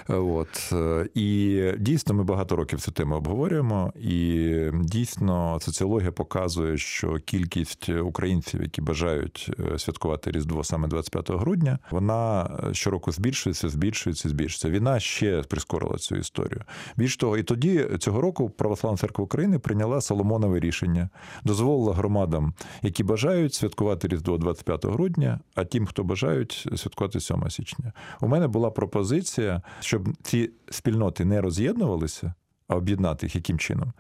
От. 0.08 0.74
І 1.14 1.62
дійсно 1.80 2.14
ми 2.14 2.24
багато 2.24 2.56
років 2.56 2.82
цю 2.82 2.92
тему 2.92 3.16
обговорюємо, 3.16 3.94
і 3.96 4.52
дійсно 4.74 5.60
соціологія 5.62 6.12
показує, 6.12 6.78
що 6.78 7.16
кількість 7.16 7.90
українців, 7.90 8.62
які 8.62 8.82
бажають 8.82 9.52
е, 9.60 9.80
святкувати 9.80 10.32
Різдво 10.32 10.64
саме 10.64 10.88
25 10.88 11.32
грудня, 11.32 11.80
вона 11.92 12.50
щороку 12.72 13.12
збільшується, 13.12 13.70
збільшується, 13.70 14.30
збільшується. 14.30 14.70
Війна 14.70 15.00
ще 15.00 15.42
прискорила 15.42 15.98
цю 15.98 16.16
історію. 16.16 16.62
Більш 16.98 17.18
того, 17.18 17.38
і 17.38 17.44
тоді 17.44 17.86
цього 18.00 18.22
року 18.22 18.50
Православна 18.50 18.98
церква 18.98 19.24
України 19.24 19.60
прийняла 19.60 20.02
Соломонове 20.02 20.60
рішення, 20.60 21.10
дозволила 21.44 21.94
громадам 21.94 22.45
які 22.82 23.04
бажають 23.04 23.54
святкувати 23.54 24.08
Різдво 24.08 24.38
25 24.38 24.86
грудня, 24.86 25.40
а 25.56 25.66
тим, 25.66 25.86
хто 25.86 26.04
бажають 26.04 26.68
святкувати 26.76 27.20
7 27.20 27.50
січня. 27.50 27.94
У 28.22 28.28
мене 28.28 28.48
була 28.48 28.72
пропозиція, 28.72 29.62
щоб 29.80 30.10
ці 30.22 30.52
спільноти 30.70 31.26
не 31.26 31.42
роз'єднувалися. 31.42 32.34
А 32.68 32.76
об'єднати 32.76 33.26
їх 33.26 33.36
яким 33.36 33.60
чином? 33.60 33.94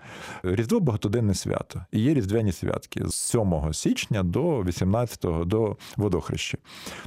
Різдво 0.43 0.79
багатоденне 0.79 1.33
свято. 1.33 1.85
І 1.91 1.99
є 1.99 2.13
різдвяні 2.13 2.51
святки 2.51 3.07
з 3.07 3.15
7 3.15 3.73
січня 3.73 4.23
до 4.23 4.63
18 4.63 5.47
до 5.47 5.77
водохреща. 5.97 6.57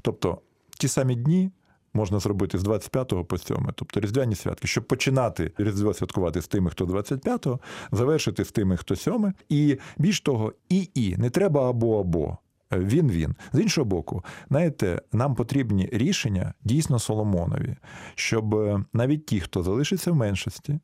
Тобто 0.03 0.39
ті 0.79 0.89
самі 0.89 1.15
дні 1.15 1.51
можна 1.95 2.19
зробити 2.19 2.59
з 2.59 2.63
25 2.63 3.29
по 3.29 3.39
7, 3.39 3.69
тобто 3.75 4.01
різдвяні 4.01 4.35
святки, 4.35 4.69
щоб 4.69 4.85
починати 4.85 5.53
різдво 5.59 5.95
святкувати 5.95 6.43
з 6.43 6.49
тими, 6.49 6.71
хто 6.71 6.85
25-го, 6.85 7.61
завершити 7.93 8.45
з 8.45 8.53
тими, 8.53 8.77
хто 8.77 8.97
7. 8.97 9.33
І 9.49 9.79
більш 9.99 10.21
того, 10.21 10.53
і 10.69 10.91
і 10.95 11.17
не 11.17 11.31
треба 11.31 11.71
або 11.71 12.01
або. 12.01 12.39
Він 12.73 13.11
він 13.11 13.35
з 13.53 13.61
іншого 13.61 13.85
боку, 13.85 14.25
знаєте, 14.49 15.03
нам 15.13 15.35
потрібні 15.35 15.89
рішення 15.93 16.55
дійсно 16.65 16.99
Соломонові, 16.99 17.77
щоб 18.15 18.55
е, 18.55 18.85
навіть 18.93 19.27
ті, 19.27 19.41
хто 19.41 19.63
залишиться 19.63 20.13
в 20.13 20.15
меншості, 20.15 20.79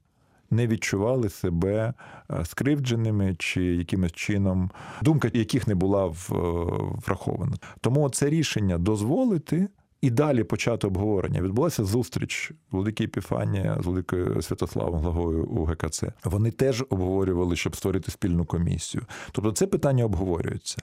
не 0.51 0.67
відчували 0.67 1.29
себе 1.29 1.95
е, 2.31 2.45
скривдженими 2.45 3.35
чи 3.39 3.65
якимось 3.65 4.13
чином, 4.13 4.71
думка 5.03 5.31
яких 5.35 5.69
не 5.69 5.75
була 5.75 6.07
е, 6.07 6.13
врахована. 7.07 7.57
Тому 7.81 8.11
це 8.11 8.31
рішення 8.31 8.79
дозволити 8.79 9.69
і 10.05 10.11
далі 10.11 10.45
почати 10.45 10.87
обговорення. 10.87 11.43
Відбулася 11.43 11.85
зустріч 11.85 12.53
Великій 12.71 13.05
Епіфанія 13.05 13.79
з 13.83 13.87
Великою 13.87 14.43
Святославом 14.43 15.01
Глагою 15.01 15.45
у 15.45 15.65
ГКЦ. 15.65 16.05
Вони 16.25 16.51
теж 16.51 16.85
обговорювали, 16.91 17.57
щоб 17.57 17.77
створити 17.77 18.11
спільну 18.11 18.45
комісію. 18.45 19.05
Тобто, 19.33 19.53
це 19.53 19.67
питання 19.67 20.05
обговорюється. 20.05 20.79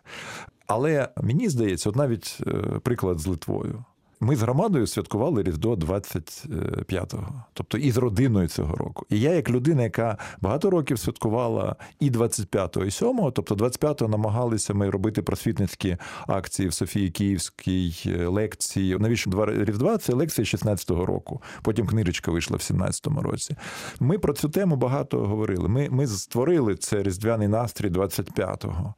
Але 0.68 1.10
мені 1.22 1.50
здається, 1.50 1.90
от 1.90 1.96
навіть 1.96 2.38
е, 2.48 2.52
приклад 2.84 3.20
з 3.20 3.28
Литвою. 3.28 3.86
Ми 4.24 4.36
з 4.36 4.42
громадою 4.42 4.88
святкували 4.88 5.44
Різдво 5.44 5.76
25-го, 5.76 7.44
тобто 7.54 7.78
і 7.78 7.92
з 7.92 7.98
родиною 7.98 8.48
цього 8.48 8.76
року. 8.76 9.06
І 9.10 9.20
я, 9.20 9.32
як 9.34 9.50
людина, 9.50 9.84
яка 9.84 10.18
багато 10.42 10.70
років 10.70 11.00
святкувала 11.00 11.76
і 12.00 12.12
25-го, 12.12 12.86
і 12.86 12.90
7-го, 12.90 13.32
тобто 13.32 13.56
25-го 13.56 14.10
намагалися 14.10 14.74
ми 14.74 14.90
робити 14.90 15.22
просвітницькі 15.22 15.98
акції 16.28 16.70
в 16.70 16.74
Софії 16.74 17.10
Київській 17.10 17.96
е, 18.06 18.28
лекції. 18.28 18.98
Навіщо 19.00 19.30
два 19.30 19.46
Різдва? 19.46 19.98
Це 19.98 20.14
лекція 20.14 20.46
16-го 20.46 21.06
року. 21.06 21.42
Потім 21.62 21.88
книжечка 21.88 22.32
вийшла 22.32 22.58
в 22.58 22.60
17-му 22.60 23.22
році. 23.22 23.56
Ми 24.00 24.20
про 24.20 24.34
цю 24.34 24.50
тему 24.50 24.76
багато 24.76 25.20
говорили. 25.20 25.70
Ми 25.70 25.88
ми 25.92 26.08
створили 26.08 26.76
це 26.76 27.04
різдвяний 27.04 27.48
настрій 27.48 27.90
25-го. 27.90 28.94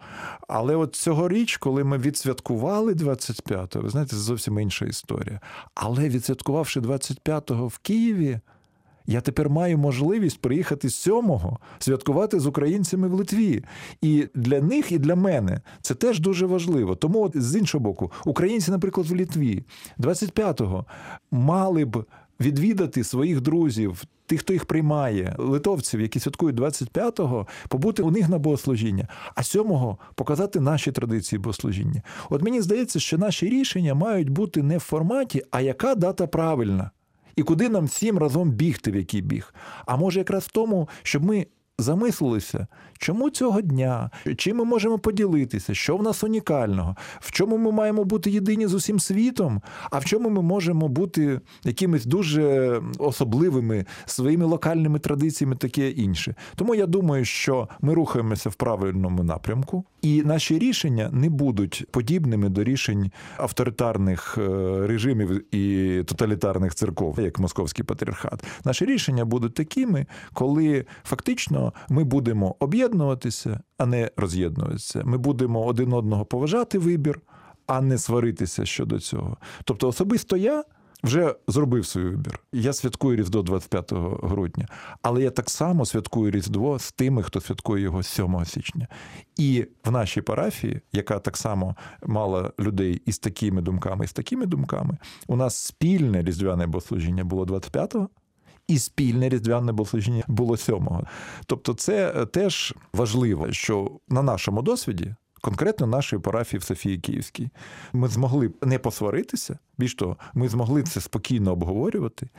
Але 0.48 0.76
от 0.76 0.96
цьогоріч, 0.96 1.58
коли 1.58 1.84
ми 1.84 1.98
відсвяткували 1.98 2.94
25-го, 2.94 3.82
ви 3.82 3.90
знаєте, 3.90 4.12
це 4.12 4.18
зовсім 4.18 4.60
інша 4.60 4.86
історія 4.86 5.13
історія. 5.14 5.40
Але 5.76 6.10
відсвяткувавши 6.10 6.80
25-го 6.80 7.68
в 7.68 7.78
Києві, 7.78 8.40
Я 9.06 9.22
тепер 9.22 9.50
маю 9.50 9.78
можливість 9.78 10.42
приїхати 10.42 10.90
з 10.90 10.96
сьомого 10.96 11.60
святкувати 11.80 12.40
з 12.40 12.46
українцями 12.46 13.08
в 13.08 13.14
Литві. 13.14 13.64
І 14.02 14.28
для 14.36 14.62
них, 14.62 14.92
і 14.92 15.00
для 15.00 15.16
мене 15.16 15.62
це 15.82 15.94
теж 15.94 16.20
дуже 16.20 16.46
важливо. 16.46 16.96
Тому, 16.96 17.24
от, 17.24 17.42
з 17.42 17.56
іншого 17.56 17.84
боку, 17.84 18.12
українці, 18.26 18.72
наприклад, 18.72 19.08
в 19.08 19.18
Литві 19.18 19.64
25-го 20.00 20.86
мали 21.32 21.86
б 21.86 22.06
відвідати 22.44 23.04
своїх 23.04 23.42
друзів, 23.42 24.04
тих, 24.26 24.40
хто 24.40 24.54
їх 24.54 24.66
приймає, 24.66 25.36
литовців, 25.38 26.02
які 26.02 26.20
святкують 26.20 26.56
25-го, 26.56 27.48
побути 27.68 28.04
у 28.04 28.12
них 28.12 28.30
на 28.30 28.38
богослужіння, 28.38 29.08
а 29.36 29.42
7-го 29.42 29.98
показати 30.16 30.60
наші 30.60 30.92
традиції 30.92 31.40
богослужіння. 31.40 32.02
От 32.30 32.42
мені 32.42 32.62
здається, 32.62 33.00
що 33.00 33.18
наші 33.18 33.50
рішення 33.50 33.94
мають 33.94 34.30
бути 34.30 34.64
не 34.64 34.78
в 34.78 34.82
форматі, 34.82 35.44
а 35.52 35.62
яка 35.62 35.96
дата 35.96 36.28
правильна. 36.28 36.92
І 37.36 37.44
куди 37.44 37.70
нам 37.70 37.86
всім 37.86 38.18
разом 38.18 38.52
бігти, 38.52 38.92
в 38.92 38.96
який 38.96 39.22
біг? 39.22 39.54
А 39.86 39.98
може, 39.98 40.20
якраз 40.20 40.44
в 40.44 40.52
тому, 40.52 40.90
щоб 41.04 41.24
ми 41.24 41.48
замислилися, 41.80 42.68
чому 42.98 43.30
цього 43.30 43.62
дня, 43.62 44.10
чим 44.38 44.58
ми 44.58 44.66
можемо 44.66 45.00
поділитися, 45.00 45.74
що 45.74 45.98
в 45.98 46.04
нас 46.04 46.24
унікального, 46.24 46.96
в 47.20 47.32
чому 47.32 47.58
ми 47.58 47.72
маємо 47.72 48.04
бути 48.04 48.32
єдині 48.32 48.68
з 48.68 48.74
усім 48.74 49.00
світом, 49.00 49.62
а 49.92 50.00
в 50.00 50.06
чому 50.06 50.30
ми 50.30 50.42
можемо 50.42 50.88
бути 50.88 51.40
якимись 51.64 52.06
дуже 52.06 52.82
особливими 53.00 53.86
своїми 54.06 54.46
локальними 54.46 55.00
традиціями, 55.00 55.56
таке 55.56 55.90
інше. 55.90 56.36
Тому 56.56 56.76
я 56.76 56.86
думаю, 56.86 57.26
що 57.26 57.70
ми 57.82 57.94
рухаємося 57.94 58.50
в 58.50 58.56
правильному 58.56 59.24
напрямку, 59.24 59.86
і 60.02 60.24
наші 60.24 60.60
рішення 60.60 61.10
не 61.14 61.30
будуть 61.30 61.86
подібними 61.92 62.50
до 62.50 62.64
рішень 62.64 63.12
авторитарних 63.38 64.38
е, 64.38 64.42
режимів 64.88 65.56
і 65.56 66.04
тоталітарних 66.04 66.76
церков, 66.76 67.20
як 67.20 67.40
московський 67.40 67.86
патріархат. 67.86 68.44
Наші 68.66 68.86
рішення 68.86 69.26
будуть 69.26 69.54
такими, 69.54 70.06
коли 70.34 70.86
фактично 71.04 71.63
ми 71.90 72.04
будемо 72.04 72.56
об'єднуватися, 72.60 73.60
а 73.78 73.86
не 73.86 74.12
роз'єднуватися. 74.18 75.02
Ми 75.06 75.18
будемо 75.18 75.66
один 75.66 75.94
одного 75.94 76.26
поважати 76.26 76.80
вибір, 76.80 77.22
а 77.68 77.82
не 77.82 77.98
сваритися 77.98 78.66
щодо 78.66 79.00
цього. 79.00 79.38
Тобто, 79.64 79.88
особисто 79.88 80.38
я. 80.38 80.64
Вже 81.04 81.36
зробив 81.48 81.86
свій 81.86 82.04
вибір. 82.04 82.40
Я 82.54 82.74
святкую 82.74 83.18
Різдво 83.18 83.42
25 83.42 83.92
грудня, 84.24 84.68
але 85.02 85.24
я 85.24 85.30
так 85.30 85.50
само 85.50 85.86
святкую 85.86 86.32
Різдво 86.32 86.80
з 86.80 86.92
тими, 86.92 87.24
хто 87.24 87.42
святкує 87.42 87.84
його 87.84 88.04
7 88.04 88.46
січня. 88.46 88.88
І 89.38 89.66
в 89.86 89.92
нашій 89.92 90.22
парафії, 90.22 90.82
яка 90.92 91.20
так 91.20 91.38
само 91.38 91.76
мала 92.06 92.52
людей 92.60 93.02
із 93.06 93.20
такими 93.20 93.62
думками, 93.62 94.06
і 94.06 94.08
з 94.08 94.14
такими 94.14 94.46
думками, 94.46 94.98
у 95.28 95.36
нас 95.36 95.56
спільне 95.56 96.24
різдвяне 96.24 96.68
богослужіння 96.68 97.24
було 97.24 97.46
25-го, 97.46 98.10
і 98.68 98.80
спільне 98.80 99.30
різдвяне 99.30 99.72
богослужіння 99.72 100.24
було 100.28 100.56
7-го. 100.56 101.04
Тобто, 101.46 101.74
це 101.74 102.26
теж 102.26 102.74
важливо, 102.94 103.52
що 103.52 104.00
на 104.10 104.22
нашому 104.22 104.62
досвіді. 104.62 105.16
Конкретно 105.42 105.88
нашої 105.88 106.22
парафії 106.22 106.60
в 106.60 106.64
Софії 106.64 106.98
Київській 106.98 107.50
ми 107.94 108.08
змогли 108.08 108.52
не 108.62 108.80
посваритися. 108.80 109.60
Більш 109.78 109.96
того, 109.96 110.18
ми 110.34 110.50
змогли 110.50 110.84
це 110.84 111.02
спокійно 111.02 111.52
обговорювати 111.52 112.30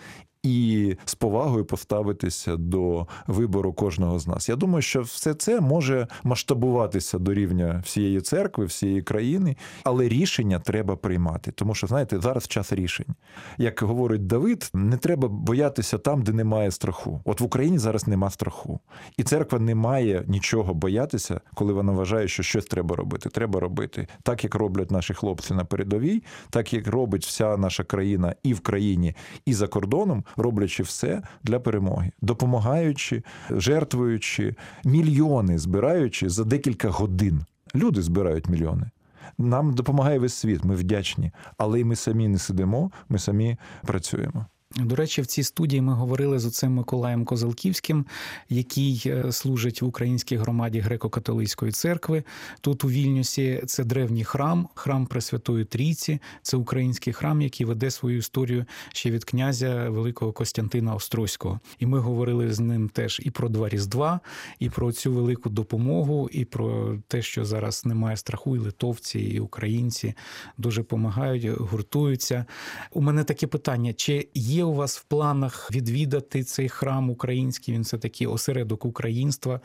і 0.45 0.97
з 1.05 1.15
повагою 1.15 1.65
поставитися 1.65 2.57
до 2.57 3.07
вибору 3.27 3.73
кожного 3.73 4.19
з 4.19 4.27
нас. 4.27 4.49
Я 4.49 4.57
думаю, 4.57 4.83
що 4.83 5.03
все 5.03 5.35
це 5.35 5.61
може 5.61 6.07
масштабуватися 6.25 7.19
до 7.19 7.35
рівня 7.35 7.83
всієї 7.85 8.21
церкви, 8.21 8.65
всієї 8.65 9.03
країни, 9.03 9.57
але 9.85 10.09
рішення 10.09 10.59
треба 10.59 10.97
приймати. 10.97 11.53
Тому 11.53 11.75
що, 11.75 11.87
знаєте, 11.87 12.21
зараз 12.21 12.49
час 12.49 12.73
рішень. 12.73 13.15
Як 13.59 13.83
говорить 13.83 14.27
Давид, 14.27 14.71
не 14.75 14.97
треба 14.97 15.29
боятися 15.29 15.99
там, 15.99 16.23
де 16.23 16.33
немає 16.33 16.71
страху. 16.71 17.21
От 17.25 17.41
в 17.41 17.45
Україні 17.45 17.79
зараз 17.79 18.07
нема 18.07 18.31
страху, 18.31 18.81
і 19.17 19.23
церква 19.23 19.59
не 19.59 19.75
має 19.75 20.25
нічого 20.27 20.75
боятися, 20.75 21.41
коли 21.55 21.73
вона 21.73 21.93
вважає, 21.93 22.29
що 22.29 22.43
щось 22.43 22.65
треба 22.65 22.97
робити. 22.97 23.29
Треба 23.29 23.61
робити 23.61 24.07
так, 24.23 24.45
як 24.45 24.55
роблять 24.55 24.91
наші 24.91 25.15
хлопці 25.15 25.55
на 25.55 25.65
передовій, 25.65 26.23
так 26.51 26.75
як 26.75 26.87
робить 26.87 27.27
вся 27.27 27.57
наша 27.57 27.85
країна 27.85 28.35
і 28.43 28.55
в 28.55 28.61
країні, 28.61 29.15
і 29.47 29.55
за 29.55 29.69
кордоном 29.69 30.25
роблячи 30.37 30.83
все 30.83 31.23
для 31.43 31.61
перемоги, 31.61 32.13
допомагаючи, 32.21 33.23
жертвуючи, 33.51 34.55
мільйони 34.85 35.59
збираючи 35.59 36.29
за 36.29 36.45
декілька 36.45 36.89
годин. 36.89 37.45
Люди 37.75 38.03
збирають 38.03 38.49
мільйони. 38.49 38.91
Нам 39.39 39.75
допомагає 39.75 40.19
весь 40.19 40.35
світ, 40.35 40.65
ми 40.65 40.75
вдячні, 40.75 41.33
але 41.59 41.81
й 41.81 41.85
ми 41.85 41.97
самі 41.97 42.29
не 42.29 42.39
сидимо, 42.39 42.91
ми 43.09 43.19
самі 43.19 43.57
працюємо. 43.83 44.47
До 44.77 44.97
речі, 44.97 45.23
в 45.23 45.27
цій 45.27 45.43
студії 45.43 45.83
ми 45.83 45.93
говорили 45.93 46.39
з 46.39 46.47
оцим 46.47 46.73
Миколаєм 46.73 47.25
Козалківським, 47.25 48.05
який 48.49 49.03
е, 49.07 49.33
служить 49.33 49.83
в 49.83 49.87
українській 49.87 50.37
громаді 50.37 50.85
греко-католицької 50.89 51.71
церкви. 51.71 52.25
Тут 52.61 52.85
у 52.85 52.89
Вільнюсі 52.89 53.63
це 53.67 53.85
древній 53.85 54.25
храм, 54.25 54.69
храм 54.75 55.07
Пресвятої 55.07 55.65
Трійці. 55.65 56.19
Це 56.43 56.57
український 56.57 57.13
храм, 57.13 57.43
який 57.43 57.67
веде 57.67 57.91
свою 57.91 58.19
історію 58.19 58.65
ще 58.93 59.11
від 59.11 59.25
князя 59.25 59.91
Великого 59.91 60.33
Костянтина 60.33 60.95
Острозького. 60.95 61.61
І 61.79 61.87
ми 61.87 61.99
говорили 61.99 62.53
з 62.53 62.61
ним 62.61 62.89
теж 62.89 63.21
і 63.25 63.31
про 63.31 63.49
два 63.49 63.69
різдва, 63.69 64.21
і 64.59 64.71
про 64.71 64.93
цю 64.93 65.13
велику 65.13 65.49
допомогу, 65.51 66.29
і 66.33 66.45
про 66.45 66.97
те, 67.09 67.23
що 67.23 67.45
зараз 67.45 67.87
немає 67.87 68.17
страху, 68.17 68.57
і 68.57 68.59
литовці, 68.59 69.19
і 69.19 69.41
українці 69.41 70.15
дуже 70.59 70.81
допомагають, 70.81 71.45
гуртуються. 71.45 72.45
У 72.93 73.01
мене 73.01 73.25
таке 73.25 73.47
питання: 73.47 73.93
чи 73.93 74.29
є 74.35 74.64
у 74.65 74.75
вас 74.75 74.99
в 74.99 75.05
планах 75.05 75.71
відвідати 75.73 76.45
цей 76.45 76.69
храм 76.69 77.11
український? 77.11 77.75
Він 77.75 77.85
це 77.85 77.99
такий 77.99 78.27
осередок 78.27 78.85
українства. 78.85 79.61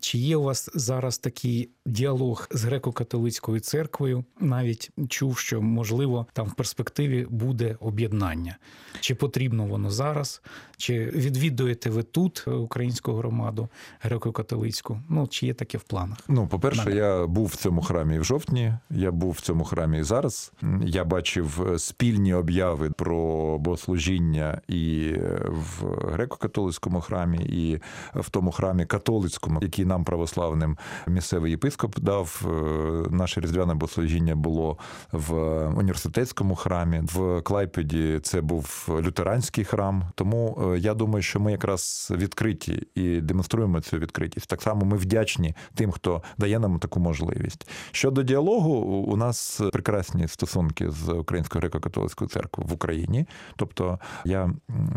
Чи 0.00 0.18
є 0.18 0.36
у 0.36 0.42
вас 0.42 0.70
зараз 0.74 1.18
такий 1.18 1.70
діалог 1.86 2.48
з 2.50 2.64
греко-католицькою 2.64 3.60
церквою? 3.60 4.24
Навіть 4.40 4.90
чув, 5.08 5.38
що 5.38 5.62
можливо 5.62 6.26
там 6.32 6.46
в 6.46 6.54
перспективі 6.54 7.26
буде 7.30 7.76
об'єднання. 7.80 8.56
Чи 9.00 9.14
потрібно 9.14 9.66
воно 9.66 9.90
зараз? 9.90 10.42
Чи 10.76 11.04
відвідуєте 11.04 11.90
ви 11.90 12.02
тут 12.02 12.48
українську 12.48 13.12
громаду 13.12 13.68
греко-католицьку? 14.04 15.00
Ну 15.08 15.26
чи 15.26 15.46
є 15.46 15.54
таке 15.54 15.78
в 15.78 15.82
планах? 15.82 16.18
Ну, 16.28 16.46
по-перше, 16.46 16.94
я 16.94 17.26
був 17.26 17.46
в 17.46 17.56
цьому 17.56 17.82
храмі 17.82 18.18
в 18.18 18.24
жовтні. 18.24 18.74
Я 18.90 19.10
був 19.10 19.32
в 19.32 19.40
цьому 19.40 19.64
храмі 19.64 19.98
і 19.98 20.02
зараз. 20.02 20.52
Я 20.86 21.04
бачив 21.04 21.74
спільні 21.78 22.34
обяви 22.34 22.90
про 22.90 23.58
богослужіння 23.58 24.37
і 24.68 25.12
в 25.48 25.84
греко-католицькому 25.84 27.00
храмі, 27.00 27.38
і 27.38 27.80
в 28.14 28.30
тому 28.30 28.50
храмі 28.52 28.86
католицькому, 28.86 29.58
який 29.62 29.84
нам 29.84 30.04
православним 30.04 30.78
місцевий 31.06 31.50
єпископ 31.50 32.00
дав. 32.00 32.42
Е, 32.46 33.08
Наше 33.10 33.40
різдвяне 33.40 33.74
богослужіння 33.74 34.36
було 34.36 34.78
в 35.12 35.34
університетському 35.66 36.54
храмі. 36.54 37.00
В 37.02 37.42
Клайпеді 37.42 38.20
це 38.22 38.40
був 38.40 38.88
лютеранський 39.00 39.64
храм. 39.64 40.04
Тому 40.14 40.58
е, 40.74 40.78
я 40.78 40.94
думаю, 40.94 41.22
що 41.22 41.40
ми 41.40 41.52
якраз 41.52 42.12
відкриті 42.16 42.88
і 42.94 43.20
демонструємо 43.20 43.80
цю 43.80 43.98
відкритість. 43.98 44.48
Так 44.48 44.62
само 44.62 44.84
ми 44.84 44.96
вдячні 44.96 45.54
тим, 45.74 45.92
хто 45.92 46.22
дає 46.38 46.58
нам 46.58 46.78
таку 46.78 47.00
можливість. 47.00 47.68
Щодо 47.92 48.22
діалогу, 48.22 48.72
у 49.08 49.16
нас 49.16 49.60
прекрасні 49.72 50.28
стосунки 50.28 50.90
з 50.90 51.08
Українською 51.08 51.64
греко-католицькою 51.64 52.28
церквою 52.28 52.68
в 52.68 52.72
Україні. 52.72 53.26
Тобто 53.56 53.98
я 54.24 54.50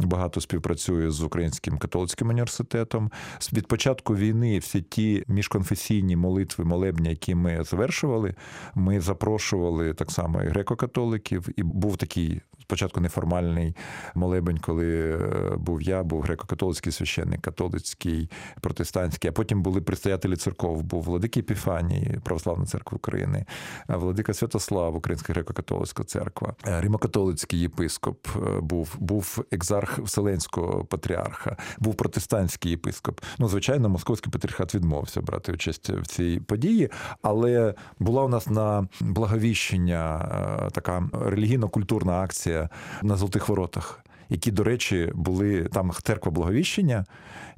багато 0.04 0.42
співпрацюю 0.42 1.12
з 1.12 1.24
Українським 1.24 1.78
католицьким 1.78 2.30
університетом. 2.30 3.12
Від 3.54 3.68
початку 3.68 4.16
війни 4.16 4.60
всі 4.60 4.82
ті 4.82 5.24
міжконфесійні 5.28 6.16
молитви, 6.16 6.66
молебні, 6.66 7.10
які 7.10 7.36
ми 7.36 7.64
завершували, 7.64 8.36
ми 8.76 9.02
запрошували 9.02 9.94
так 9.94 10.12
само 10.12 10.44
і 10.44 10.48
греко-католиків, 10.48 11.50
і 11.56 11.64
був 11.64 11.98
такий. 11.98 12.42
Спочатку 12.62 13.00
неформальний 13.02 13.76
молебень, 14.16 14.58
коли 14.58 15.20
був 15.58 15.82
я, 15.82 16.04
був 16.04 16.26
греко-католицький 16.26 16.92
священник, 16.92 17.42
католицький, 17.42 18.30
протестантський, 18.62 19.30
а 19.30 19.34
потім 19.34 19.62
були 19.62 19.82
предстоятелі 19.82 20.36
церков, 20.36 20.84
був 20.84 21.04
Владика 21.04 21.40
Епіфаній, 21.40 22.20
Православна 22.24 22.66
церква 22.66 22.96
України, 22.96 23.46
Владика 23.88 24.34
Святослав, 24.34 24.96
Українська 24.96 25.34
греко-католицька 25.34 26.04
церква, 26.04 26.54
Римо-католицький 26.64 27.56
єпископ 27.56 28.28
був, 28.62 28.96
був 29.12 29.46
екзарх 29.52 30.00
Вселенського 30.00 30.86
патріарха, 30.86 31.58
був 31.80 31.96
протестантський 31.96 32.72
єпископ. 32.72 33.22
Ну, 33.40 33.48
звичайно, 33.48 33.90
московський 33.90 34.32
патріархат 34.32 34.76
відмовився 34.76 35.22
брати 35.22 35.52
участь 35.52 35.90
в 35.90 36.08
цій 36.08 36.40
події, 36.40 36.90
але 37.22 37.74
була 38.00 38.24
у 38.24 38.28
нас 38.28 38.48
на 38.48 38.88
благовіщення 39.02 40.30
така 40.72 41.10
релігійно-культурна 41.14 42.22
акція 42.22 42.70
на 43.02 43.16
Золотих 43.16 43.50
Воротах. 43.50 44.00
Які, 44.30 44.52
до 44.52 44.64
речі, 44.64 45.12
були 45.16 45.64
там 45.64 45.92
церква 46.04 46.32
Благовіщення, 46.32 47.06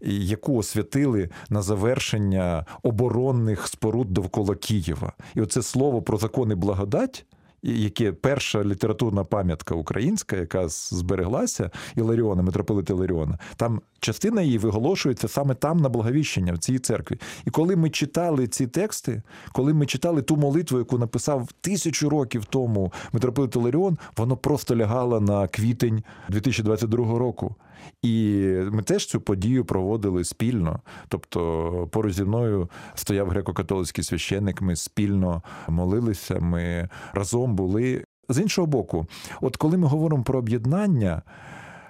яку 0.01 0.57
освятили 0.57 1.29
на 1.49 1.61
завершення 1.61 2.65
оборонних 2.83 3.67
споруд 3.67 4.13
довкола 4.13 4.55
Києва. 4.55 5.13
І 5.35 5.41
оце 5.41 5.61
слово 5.61 6.01
про 6.01 6.17
закони 6.17 6.55
благодать 6.55 7.25
яке 7.63 8.11
перша 8.11 8.63
літературна 8.63 9.23
пам'ятка 9.23 9.75
українська, 9.75 10.35
яка 10.35 10.67
збереглася 10.69 11.71
Іларіона, 11.95 12.41
митрополита 12.41 12.93
Іларіона, 12.93 13.37
там 13.55 13.81
частина 13.99 14.41
її 14.41 14.57
виголошується 14.57 15.27
саме 15.27 15.55
там 15.55 15.77
на 15.77 15.89
Благовіщення, 15.89 16.53
в 16.53 16.57
цій 16.57 16.79
церкві. 16.79 17.19
І 17.45 17.49
коли 17.49 17.75
ми 17.75 17.89
читали 17.89 18.47
ці 18.47 18.67
тексти, 18.67 19.21
коли 19.51 19.73
ми 19.73 19.85
читали 19.85 20.21
ту 20.21 20.35
молитву, 20.35 20.77
яку 20.77 20.97
написав 20.97 21.49
тисячу 21.61 22.09
років 22.09 22.45
тому 22.45 22.93
митрополит 23.13 23.55
Іларіон, 23.55 23.97
воно 24.17 24.37
просто 24.37 24.75
лягало 24.75 25.19
на 25.19 25.47
квітень 25.47 26.03
2022 26.29 27.19
року. 27.19 27.55
І 28.01 28.37
ми 28.71 28.83
теж 28.83 29.05
цю 29.05 29.21
подію 29.21 29.65
проводили 29.65 30.23
спільно. 30.23 30.79
Тобто, 31.07 31.89
поруч 31.91 32.13
зі 32.13 32.23
мною 32.23 32.69
стояв 32.95 33.29
греко-католицький 33.29 34.03
священник, 34.03 34.61
ми 34.61 34.75
спільно 34.75 35.43
молилися, 35.67 36.39
ми 36.39 36.89
разом 37.13 37.55
були. 37.55 38.05
З 38.29 38.41
іншого 38.41 38.67
боку, 38.67 39.07
от 39.41 39.57
коли 39.57 39.77
ми 39.77 39.87
говоримо 39.87 40.23
про 40.23 40.39
об'єднання, 40.39 41.21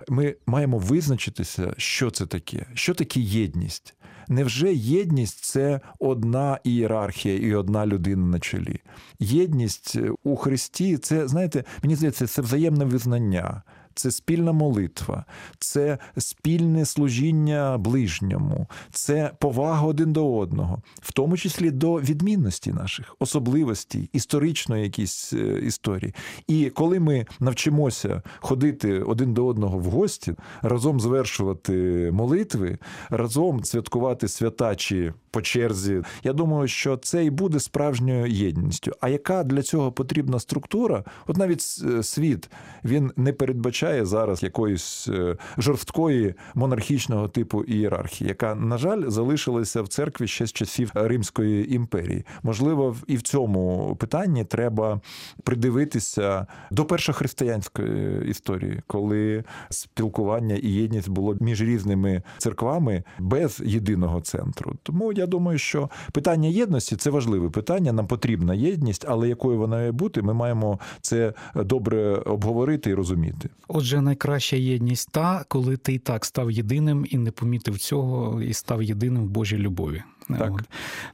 ми 0.09 0.35
маємо 0.45 0.77
визначитися, 0.77 1.73
що 1.77 2.11
це 2.11 2.25
таке, 2.25 2.65
що 2.73 2.93
таке 2.93 3.19
єдність. 3.19 3.95
Невже 4.27 4.73
єдність 4.73 5.43
це 5.43 5.79
одна 5.99 6.59
ієрархія 6.63 7.35
і 7.35 7.55
одна 7.55 7.85
людина 7.85 8.25
на 8.25 8.39
чолі? 8.39 8.79
Єдність 9.19 9.97
у 10.23 10.35
Христі 10.35 10.97
це, 10.97 11.27
знаєте, 11.27 11.63
мені 11.83 11.95
здається, 11.95 12.27
це 12.27 12.41
взаємне 12.41 12.85
визнання 12.85 13.63
це 13.95 14.11
спільна 14.11 14.51
молитва, 14.51 15.25
це 15.59 15.97
спільне 16.17 16.85
служіння 16.85 17.77
ближньому, 17.77 18.67
це 18.91 19.31
повага 19.39 19.87
один 19.87 20.13
до 20.13 20.37
одного, 20.37 20.81
в 21.01 21.11
тому 21.11 21.37
числі 21.37 21.71
до 21.71 21.93
відмінності 21.93 22.71
наших 22.71 23.15
особливостей, 23.19 24.09
історичної 24.13 24.83
якісь 24.83 25.33
е, 25.33 25.59
історії. 25.59 26.13
І 26.47 26.69
коли 26.69 26.99
ми 26.99 27.25
навчимося 27.39 28.21
ходити 28.39 28.99
один 28.99 29.33
до 29.33 29.45
одного 29.45 29.77
в 29.77 29.83
гості, 29.83 30.33
разом 30.61 30.99
звершувати 30.99 31.73
молитви, 32.13 32.77
разом 33.09 33.63
святкувати 33.63 34.27
свята 34.27 34.75
чи 34.75 35.13
по 35.33 35.41
черзі, 35.41 36.01
я 36.23 36.33
думаю, 36.33 36.67
що 36.67 36.97
це 36.97 37.25
і 37.25 37.29
буде 37.29 37.59
справжньою 37.59 38.25
єдністю. 38.27 38.91
А 39.01 39.09
яка 39.09 39.43
для 39.43 39.61
цього 39.61 39.91
потрібна 39.91 40.39
структура? 40.39 41.03
От 41.27 41.37
навіть 41.37 41.61
е, 41.85 42.03
світ 42.03 42.49
він 42.83 43.11
не 43.15 43.33
передбачає 43.33 44.05
зараз 44.05 44.43
якоїсь 44.43 45.07
е, 45.07 45.37
жорсткої 45.57 46.33
монархічного 46.55 47.27
типу 47.27 47.63
ієрархії, 47.63 48.27
яка, 48.27 48.55
на 48.55 48.77
жаль, 48.77 49.03
залишилася 49.07 49.81
в 49.81 49.87
церкві 49.87 50.27
ще 50.27 50.45
з 50.45 50.53
часів 50.53 50.91
Римської 50.93 51.75
імперії. 51.75 52.25
Можливо, 52.43 52.95
і 53.07 53.17
в 53.17 53.21
цьому 53.21 53.95
питанні 53.99 54.45
треба 54.45 55.01
придивитися 55.43 56.47
до 56.71 56.85
першохристиянської 56.85 58.29
історії, 58.29 58.81
коли 58.87 59.43
спілкування 59.69 60.55
і 60.55 60.67
єдність 60.67 61.09
було 61.09 61.37
між 61.39 61.61
різними 61.61 62.21
церквами 62.37 63.03
без 63.19 63.61
єдиного 63.65 64.21
центру. 64.21 64.75
Тому 64.83 65.13
я 65.13 65.22
думаю, 65.25 65.57
що 65.57 65.89
питання 66.11 66.49
єдності 66.49 66.95
це 66.95 67.09
важливе 67.09 67.49
питання. 67.49 67.93
Нам 67.93 68.07
потрібна 68.07 68.53
єдність, 68.53 69.05
але 69.07 69.29
якою 69.29 69.57
вона 69.57 69.83
має 69.83 69.91
бути, 69.91 70.21
ми 70.21 70.33
маємо 70.33 70.79
це 71.01 71.33
добре 71.55 72.15
обговорити 72.15 72.89
і 72.89 72.93
розуміти. 72.93 73.49
Отже, 73.67 74.01
найкраща 74.01 74.55
єдність 74.55 75.09
та, 75.11 75.45
коли 75.47 75.77
ти 75.77 75.93
і 75.93 75.99
так 75.99 76.25
став 76.25 76.51
єдиним 76.51 77.05
і 77.09 77.17
не 77.17 77.31
помітив 77.31 77.77
цього, 77.77 78.41
і 78.41 78.53
став 78.53 78.83
єдиним 78.83 79.23
в 79.23 79.29
Божій 79.29 79.57
любові. 79.57 80.03
Так. 80.27 80.53
От. 80.53 80.61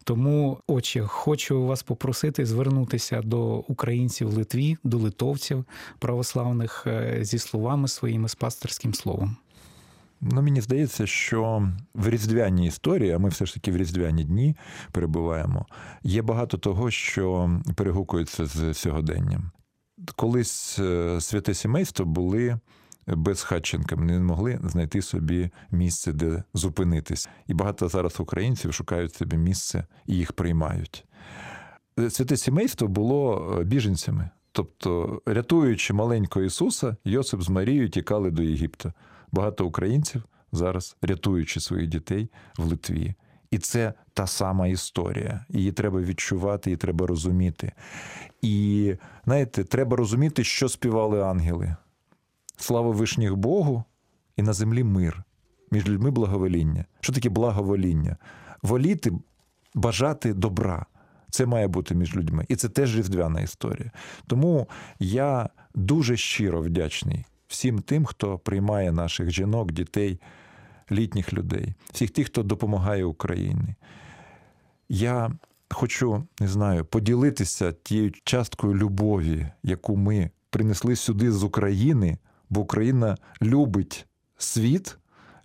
Тому, 0.03 0.57
отче, 0.67 1.01
хочу 1.01 1.65
вас 1.65 1.83
попросити 1.83 2.45
звернутися 2.45 3.21
до 3.21 3.55
українців 3.55 4.29
в 4.29 4.33
Литві, 4.33 4.77
до 4.83 4.97
литовців 4.97 5.65
православних 5.99 6.87
е, 6.87 7.19
зі 7.21 7.39
словами 7.39 7.87
своїми 7.87 8.29
з 8.29 8.35
пасторським 8.35 8.93
словом. 8.93 9.37
Ну, 10.21 10.41
мені 10.41 10.61
здається, 10.61 11.07
що 11.07 11.69
в 11.93 12.09
різдвяній 12.09 12.67
історії, 12.67 13.11
а 13.11 13.19
ми 13.19 13.29
все 13.29 13.45
ж 13.45 13.53
таки 13.53 13.71
в 13.71 13.77
різдвяні 13.77 14.23
дні 14.23 14.55
перебуваємо, 14.91 15.65
є 16.03 16.21
багато 16.21 16.57
того, 16.57 16.91
що 16.91 17.51
перегукується 17.75 18.45
з 18.45 18.73
сьогоденням 18.73 19.51
колись 20.15 20.79
е, 20.79 21.21
святе 21.21 21.53
сімейство 21.53 22.05
були 22.05 22.59
безхатченками, 23.07 24.05
не 24.05 24.19
могли 24.19 24.59
знайти 24.63 25.01
собі 25.01 25.49
місце, 25.71 26.13
де 26.13 26.43
зупинитись. 26.53 27.29
І 27.47 27.53
багато 27.53 27.87
зараз 27.87 28.19
українців 28.19 28.73
шукають 28.73 29.13
собі 29.13 29.37
місце 29.37 29.85
і 30.05 30.15
їх 30.15 30.33
приймають. 30.33 31.05
Е, 31.99 32.09
святе 32.09 32.37
сімейство 32.37 32.87
було 32.87 33.55
е, 33.59 33.63
біженцями. 33.63 34.29
Тобто, 34.51 35.21
рятуючи 35.25 35.93
маленького 35.93 36.45
Ісуса, 36.45 36.95
Йосип 37.05 37.41
з 37.41 37.49
Марією 37.49 37.89
тікали 37.89 38.31
до 38.31 38.43
Єгипта. 38.43 38.93
Багато 39.31 39.65
українців 39.65 40.23
зараз, 40.51 40.97
рятуючи 41.01 41.59
своїх 41.59 41.87
дітей 41.87 42.29
в 42.57 42.65
Литві. 42.65 43.15
І 43.51 43.57
це 43.57 43.93
та 44.13 44.27
сама 44.27 44.67
історія. 44.67 45.45
Її 45.49 45.71
треба 45.71 46.01
відчувати, 46.01 46.69
її 46.69 46.77
треба 46.77 47.07
розуміти. 47.07 47.71
І 48.41 48.95
знаєте, 49.25 49.63
треба 49.63 49.97
розуміти, 49.97 50.43
що 50.43 50.69
співали 50.69 51.23
ангели. 51.23 51.75
Слава 52.57 52.91
вишніх 52.91 53.35
Богу, 53.35 53.83
і 54.37 54.41
на 54.41 54.53
землі 54.53 54.83
мир, 54.83 55.23
між 55.71 55.87
людьми 55.87 56.11
благовоління. 56.11 56.85
Що 56.99 57.13
таке 57.13 57.29
благовоління? 57.29 58.17
Воліти, 58.61 59.11
бажати 59.75 60.33
добра. 60.33 60.85
Це 61.29 61.45
має 61.45 61.67
бути 61.67 61.95
між 61.95 62.15
людьми. 62.15 62.45
І 62.47 62.55
це 62.55 62.69
теж 62.69 62.97
різдвяна 62.97 63.41
історія. 63.41 63.91
Тому 64.27 64.67
я 64.99 65.49
дуже 65.75 66.17
щиро 66.17 66.61
вдячний 66.61 67.25
всім 67.49 67.79
тим, 67.79 68.05
хто 68.05 68.37
приймає 68.37 68.91
наших 68.91 69.31
жінок, 69.31 69.71
дітей 69.71 70.19
літніх 70.91 71.33
людей, 71.33 71.73
всіх 71.91 72.09
тих, 72.09 72.27
хто 72.27 72.43
допомагає 72.43 73.05
Україні. 73.05 73.75
Я 74.89 75.31
хочу, 75.69 76.23
не 76.39 76.47
знаю, 76.47 76.85
поділитися 76.85 77.71
тією 77.71 78.11
часткою 78.23 78.75
любові, 78.75 79.47
яку 79.63 79.97
ми 79.97 80.29
принесли 80.49 80.95
сюди 80.95 81.31
з 81.31 81.43
України, 81.43 82.17
бо 82.49 82.61
Україна 82.61 83.17
любить 83.41 84.07
світ, 84.37 84.97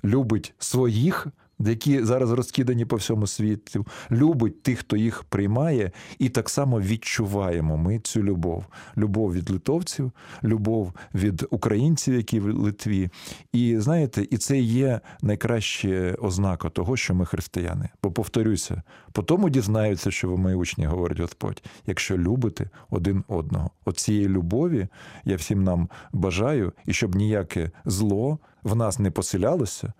любить 0.04 0.54
своїх 0.58 1.26
які 1.58 2.04
зараз 2.04 2.30
розкидані 2.30 2.84
по 2.84 2.96
всьому 2.96 3.26
світу, 3.26 3.86
любить 4.10 4.62
тих, 4.62 4.78
хто 4.78 4.96
їх 4.96 5.24
приймає, 5.24 5.90
і 6.18 6.28
так 6.28 6.50
само 6.50 6.80
відчуваємо 6.80 7.76
ми 7.76 7.98
цю 7.98 8.22
любов. 8.22 8.64
Любов 8.96 9.32
від 9.34 9.50
литовців, 9.50 10.12
любов 10.44 10.92
від 11.14 11.46
українців, 11.50 12.14
які 12.14 12.40
в 12.40 12.58
Литві. 12.58 13.10
І 13.52 13.78
знаєте, 13.78 14.26
і 14.30 14.36
це 14.36 14.58
є 14.58 15.00
найкраща 15.22 16.14
ознака 16.18 16.68
того, 16.68 16.96
що 16.96 17.14
ми 17.14 17.26
християни. 17.26 17.88
Бо 18.02 18.12
повторюся, 18.12 18.82
по 19.12 19.22
тому 19.22 19.50
дізнаються, 19.50 20.10
що 20.10 20.28
ви 20.28 20.36
мої 20.36 20.56
учні, 20.56 20.86
говорить 20.86 21.20
Господь, 21.20 21.62
якщо 21.86 22.18
любите 22.18 22.70
один 22.90 23.24
одного. 23.28 23.70
Оцієї 23.84 24.28
любові 24.28 24.88
я 25.24 25.36
всім 25.36 25.64
нам 25.64 25.88
бажаю, 26.12 26.72
і 26.86 26.92
щоб 26.92 27.14
ніяке 27.14 27.70
зло 27.84 28.38
в 28.62 28.76
нас 28.76 28.98
не 28.98 29.10
поселялося. 29.10 29.92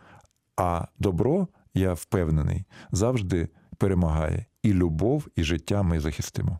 А 0.56 0.86
добро, 0.98 1.48
я 1.74 1.92
впевнений, 1.92 2.64
завжди 2.92 3.48
перемагає. 3.78 4.46
І 4.62 4.72
любов, 4.72 5.28
і 5.36 5.44
життя 5.44 5.82
ми 5.82 6.00
захистимо. 6.00 6.58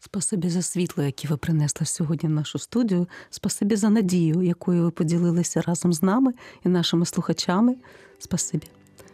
Спасибі 0.00 0.48
за 0.48 0.62
світло, 0.62 1.04
яке 1.04 1.28
ви 1.28 1.36
принесли 1.36 1.86
сьогодні 1.86 2.28
в 2.28 2.32
нашу 2.32 2.58
студію. 2.58 3.08
Спасибі 3.30 3.76
за 3.76 3.90
надію, 3.90 4.42
якою 4.42 4.82
ви 4.82 4.90
поділилися 4.90 5.60
разом 5.60 5.92
з 5.92 6.02
нами 6.02 6.32
і 6.64 6.68
нашими 6.68 7.06
слухачами. 7.06 7.76
Спасибі. 8.18 8.66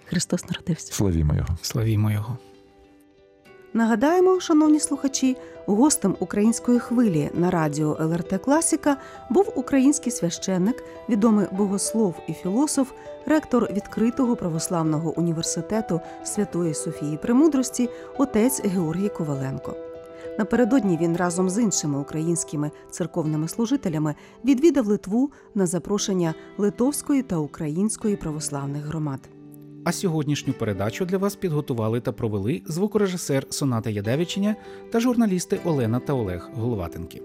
Христос 0.04 0.44
народився. 0.44 0.92
Славімо 0.92 1.34
Його. 1.34 1.58
Славімо 1.62 2.10
Його. 2.10 2.38
Нагадаємо, 3.74 4.40
шановні 4.40 4.80
слухачі, 4.80 5.36
гостем 5.66 6.16
української 6.20 6.78
хвилі 6.78 7.30
на 7.34 7.50
радіо 7.50 7.96
ЛРТ 8.00 8.40
Класіка 8.44 8.96
був 9.30 9.52
український 9.54 10.12
священник, 10.12 10.84
відомий 11.08 11.46
богослов 11.52 12.14
і 12.28 12.32
філософ, 12.32 12.90
ректор 13.26 13.72
відкритого 13.72 14.36
православного 14.36 15.18
університету 15.18 16.00
Святої 16.24 16.74
Софії 16.74 17.16
Премудрості, 17.16 17.88
отець 18.18 18.64
Георгій 18.64 19.08
Коваленко. 19.08 19.74
Напередодні 20.38 20.98
він 21.00 21.16
разом 21.16 21.50
з 21.50 21.62
іншими 21.62 21.98
українськими 21.98 22.70
церковними 22.90 23.48
служителями 23.48 24.14
відвідав 24.44 24.86
Литву 24.86 25.30
на 25.54 25.66
запрошення 25.66 26.34
литовської 26.58 27.22
та 27.22 27.36
української 27.36 28.16
православних 28.16 28.84
громад. 28.84 29.20
А 29.84 29.92
сьогоднішню 29.92 30.52
передачу 30.52 31.04
для 31.04 31.18
вас 31.18 31.36
підготували 31.36 32.00
та 32.00 32.12
провели 32.12 32.62
звукорежисер 32.66 33.46
Соната 33.50 33.90
Ядевичення 33.90 34.56
та 34.90 35.00
журналісти 35.00 35.60
Олена 35.64 35.98
та 35.98 36.12
Олег 36.12 36.50
Головатенки. 36.54 37.22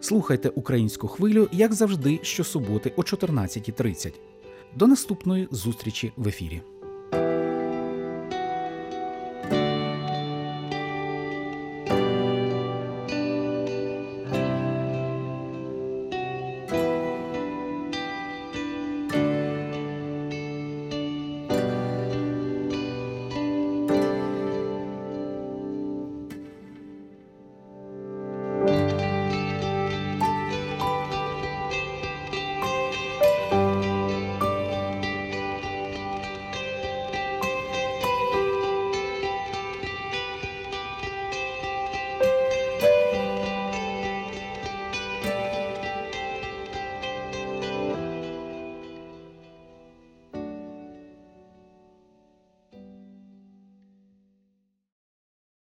Слухайте 0.00 0.48
українську 0.48 1.08
хвилю, 1.08 1.48
як 1.52 1.72
завжди, 1.72 2.18
щосуботи 2.22 2.92
о 2.96 3.00
14.30. 3.00 4.14
До 4.76 4.86
наступної 4.86 5.48
зустрічі 5.50 6.12
в 6.16 6.28
ефірі. 6.28 6.62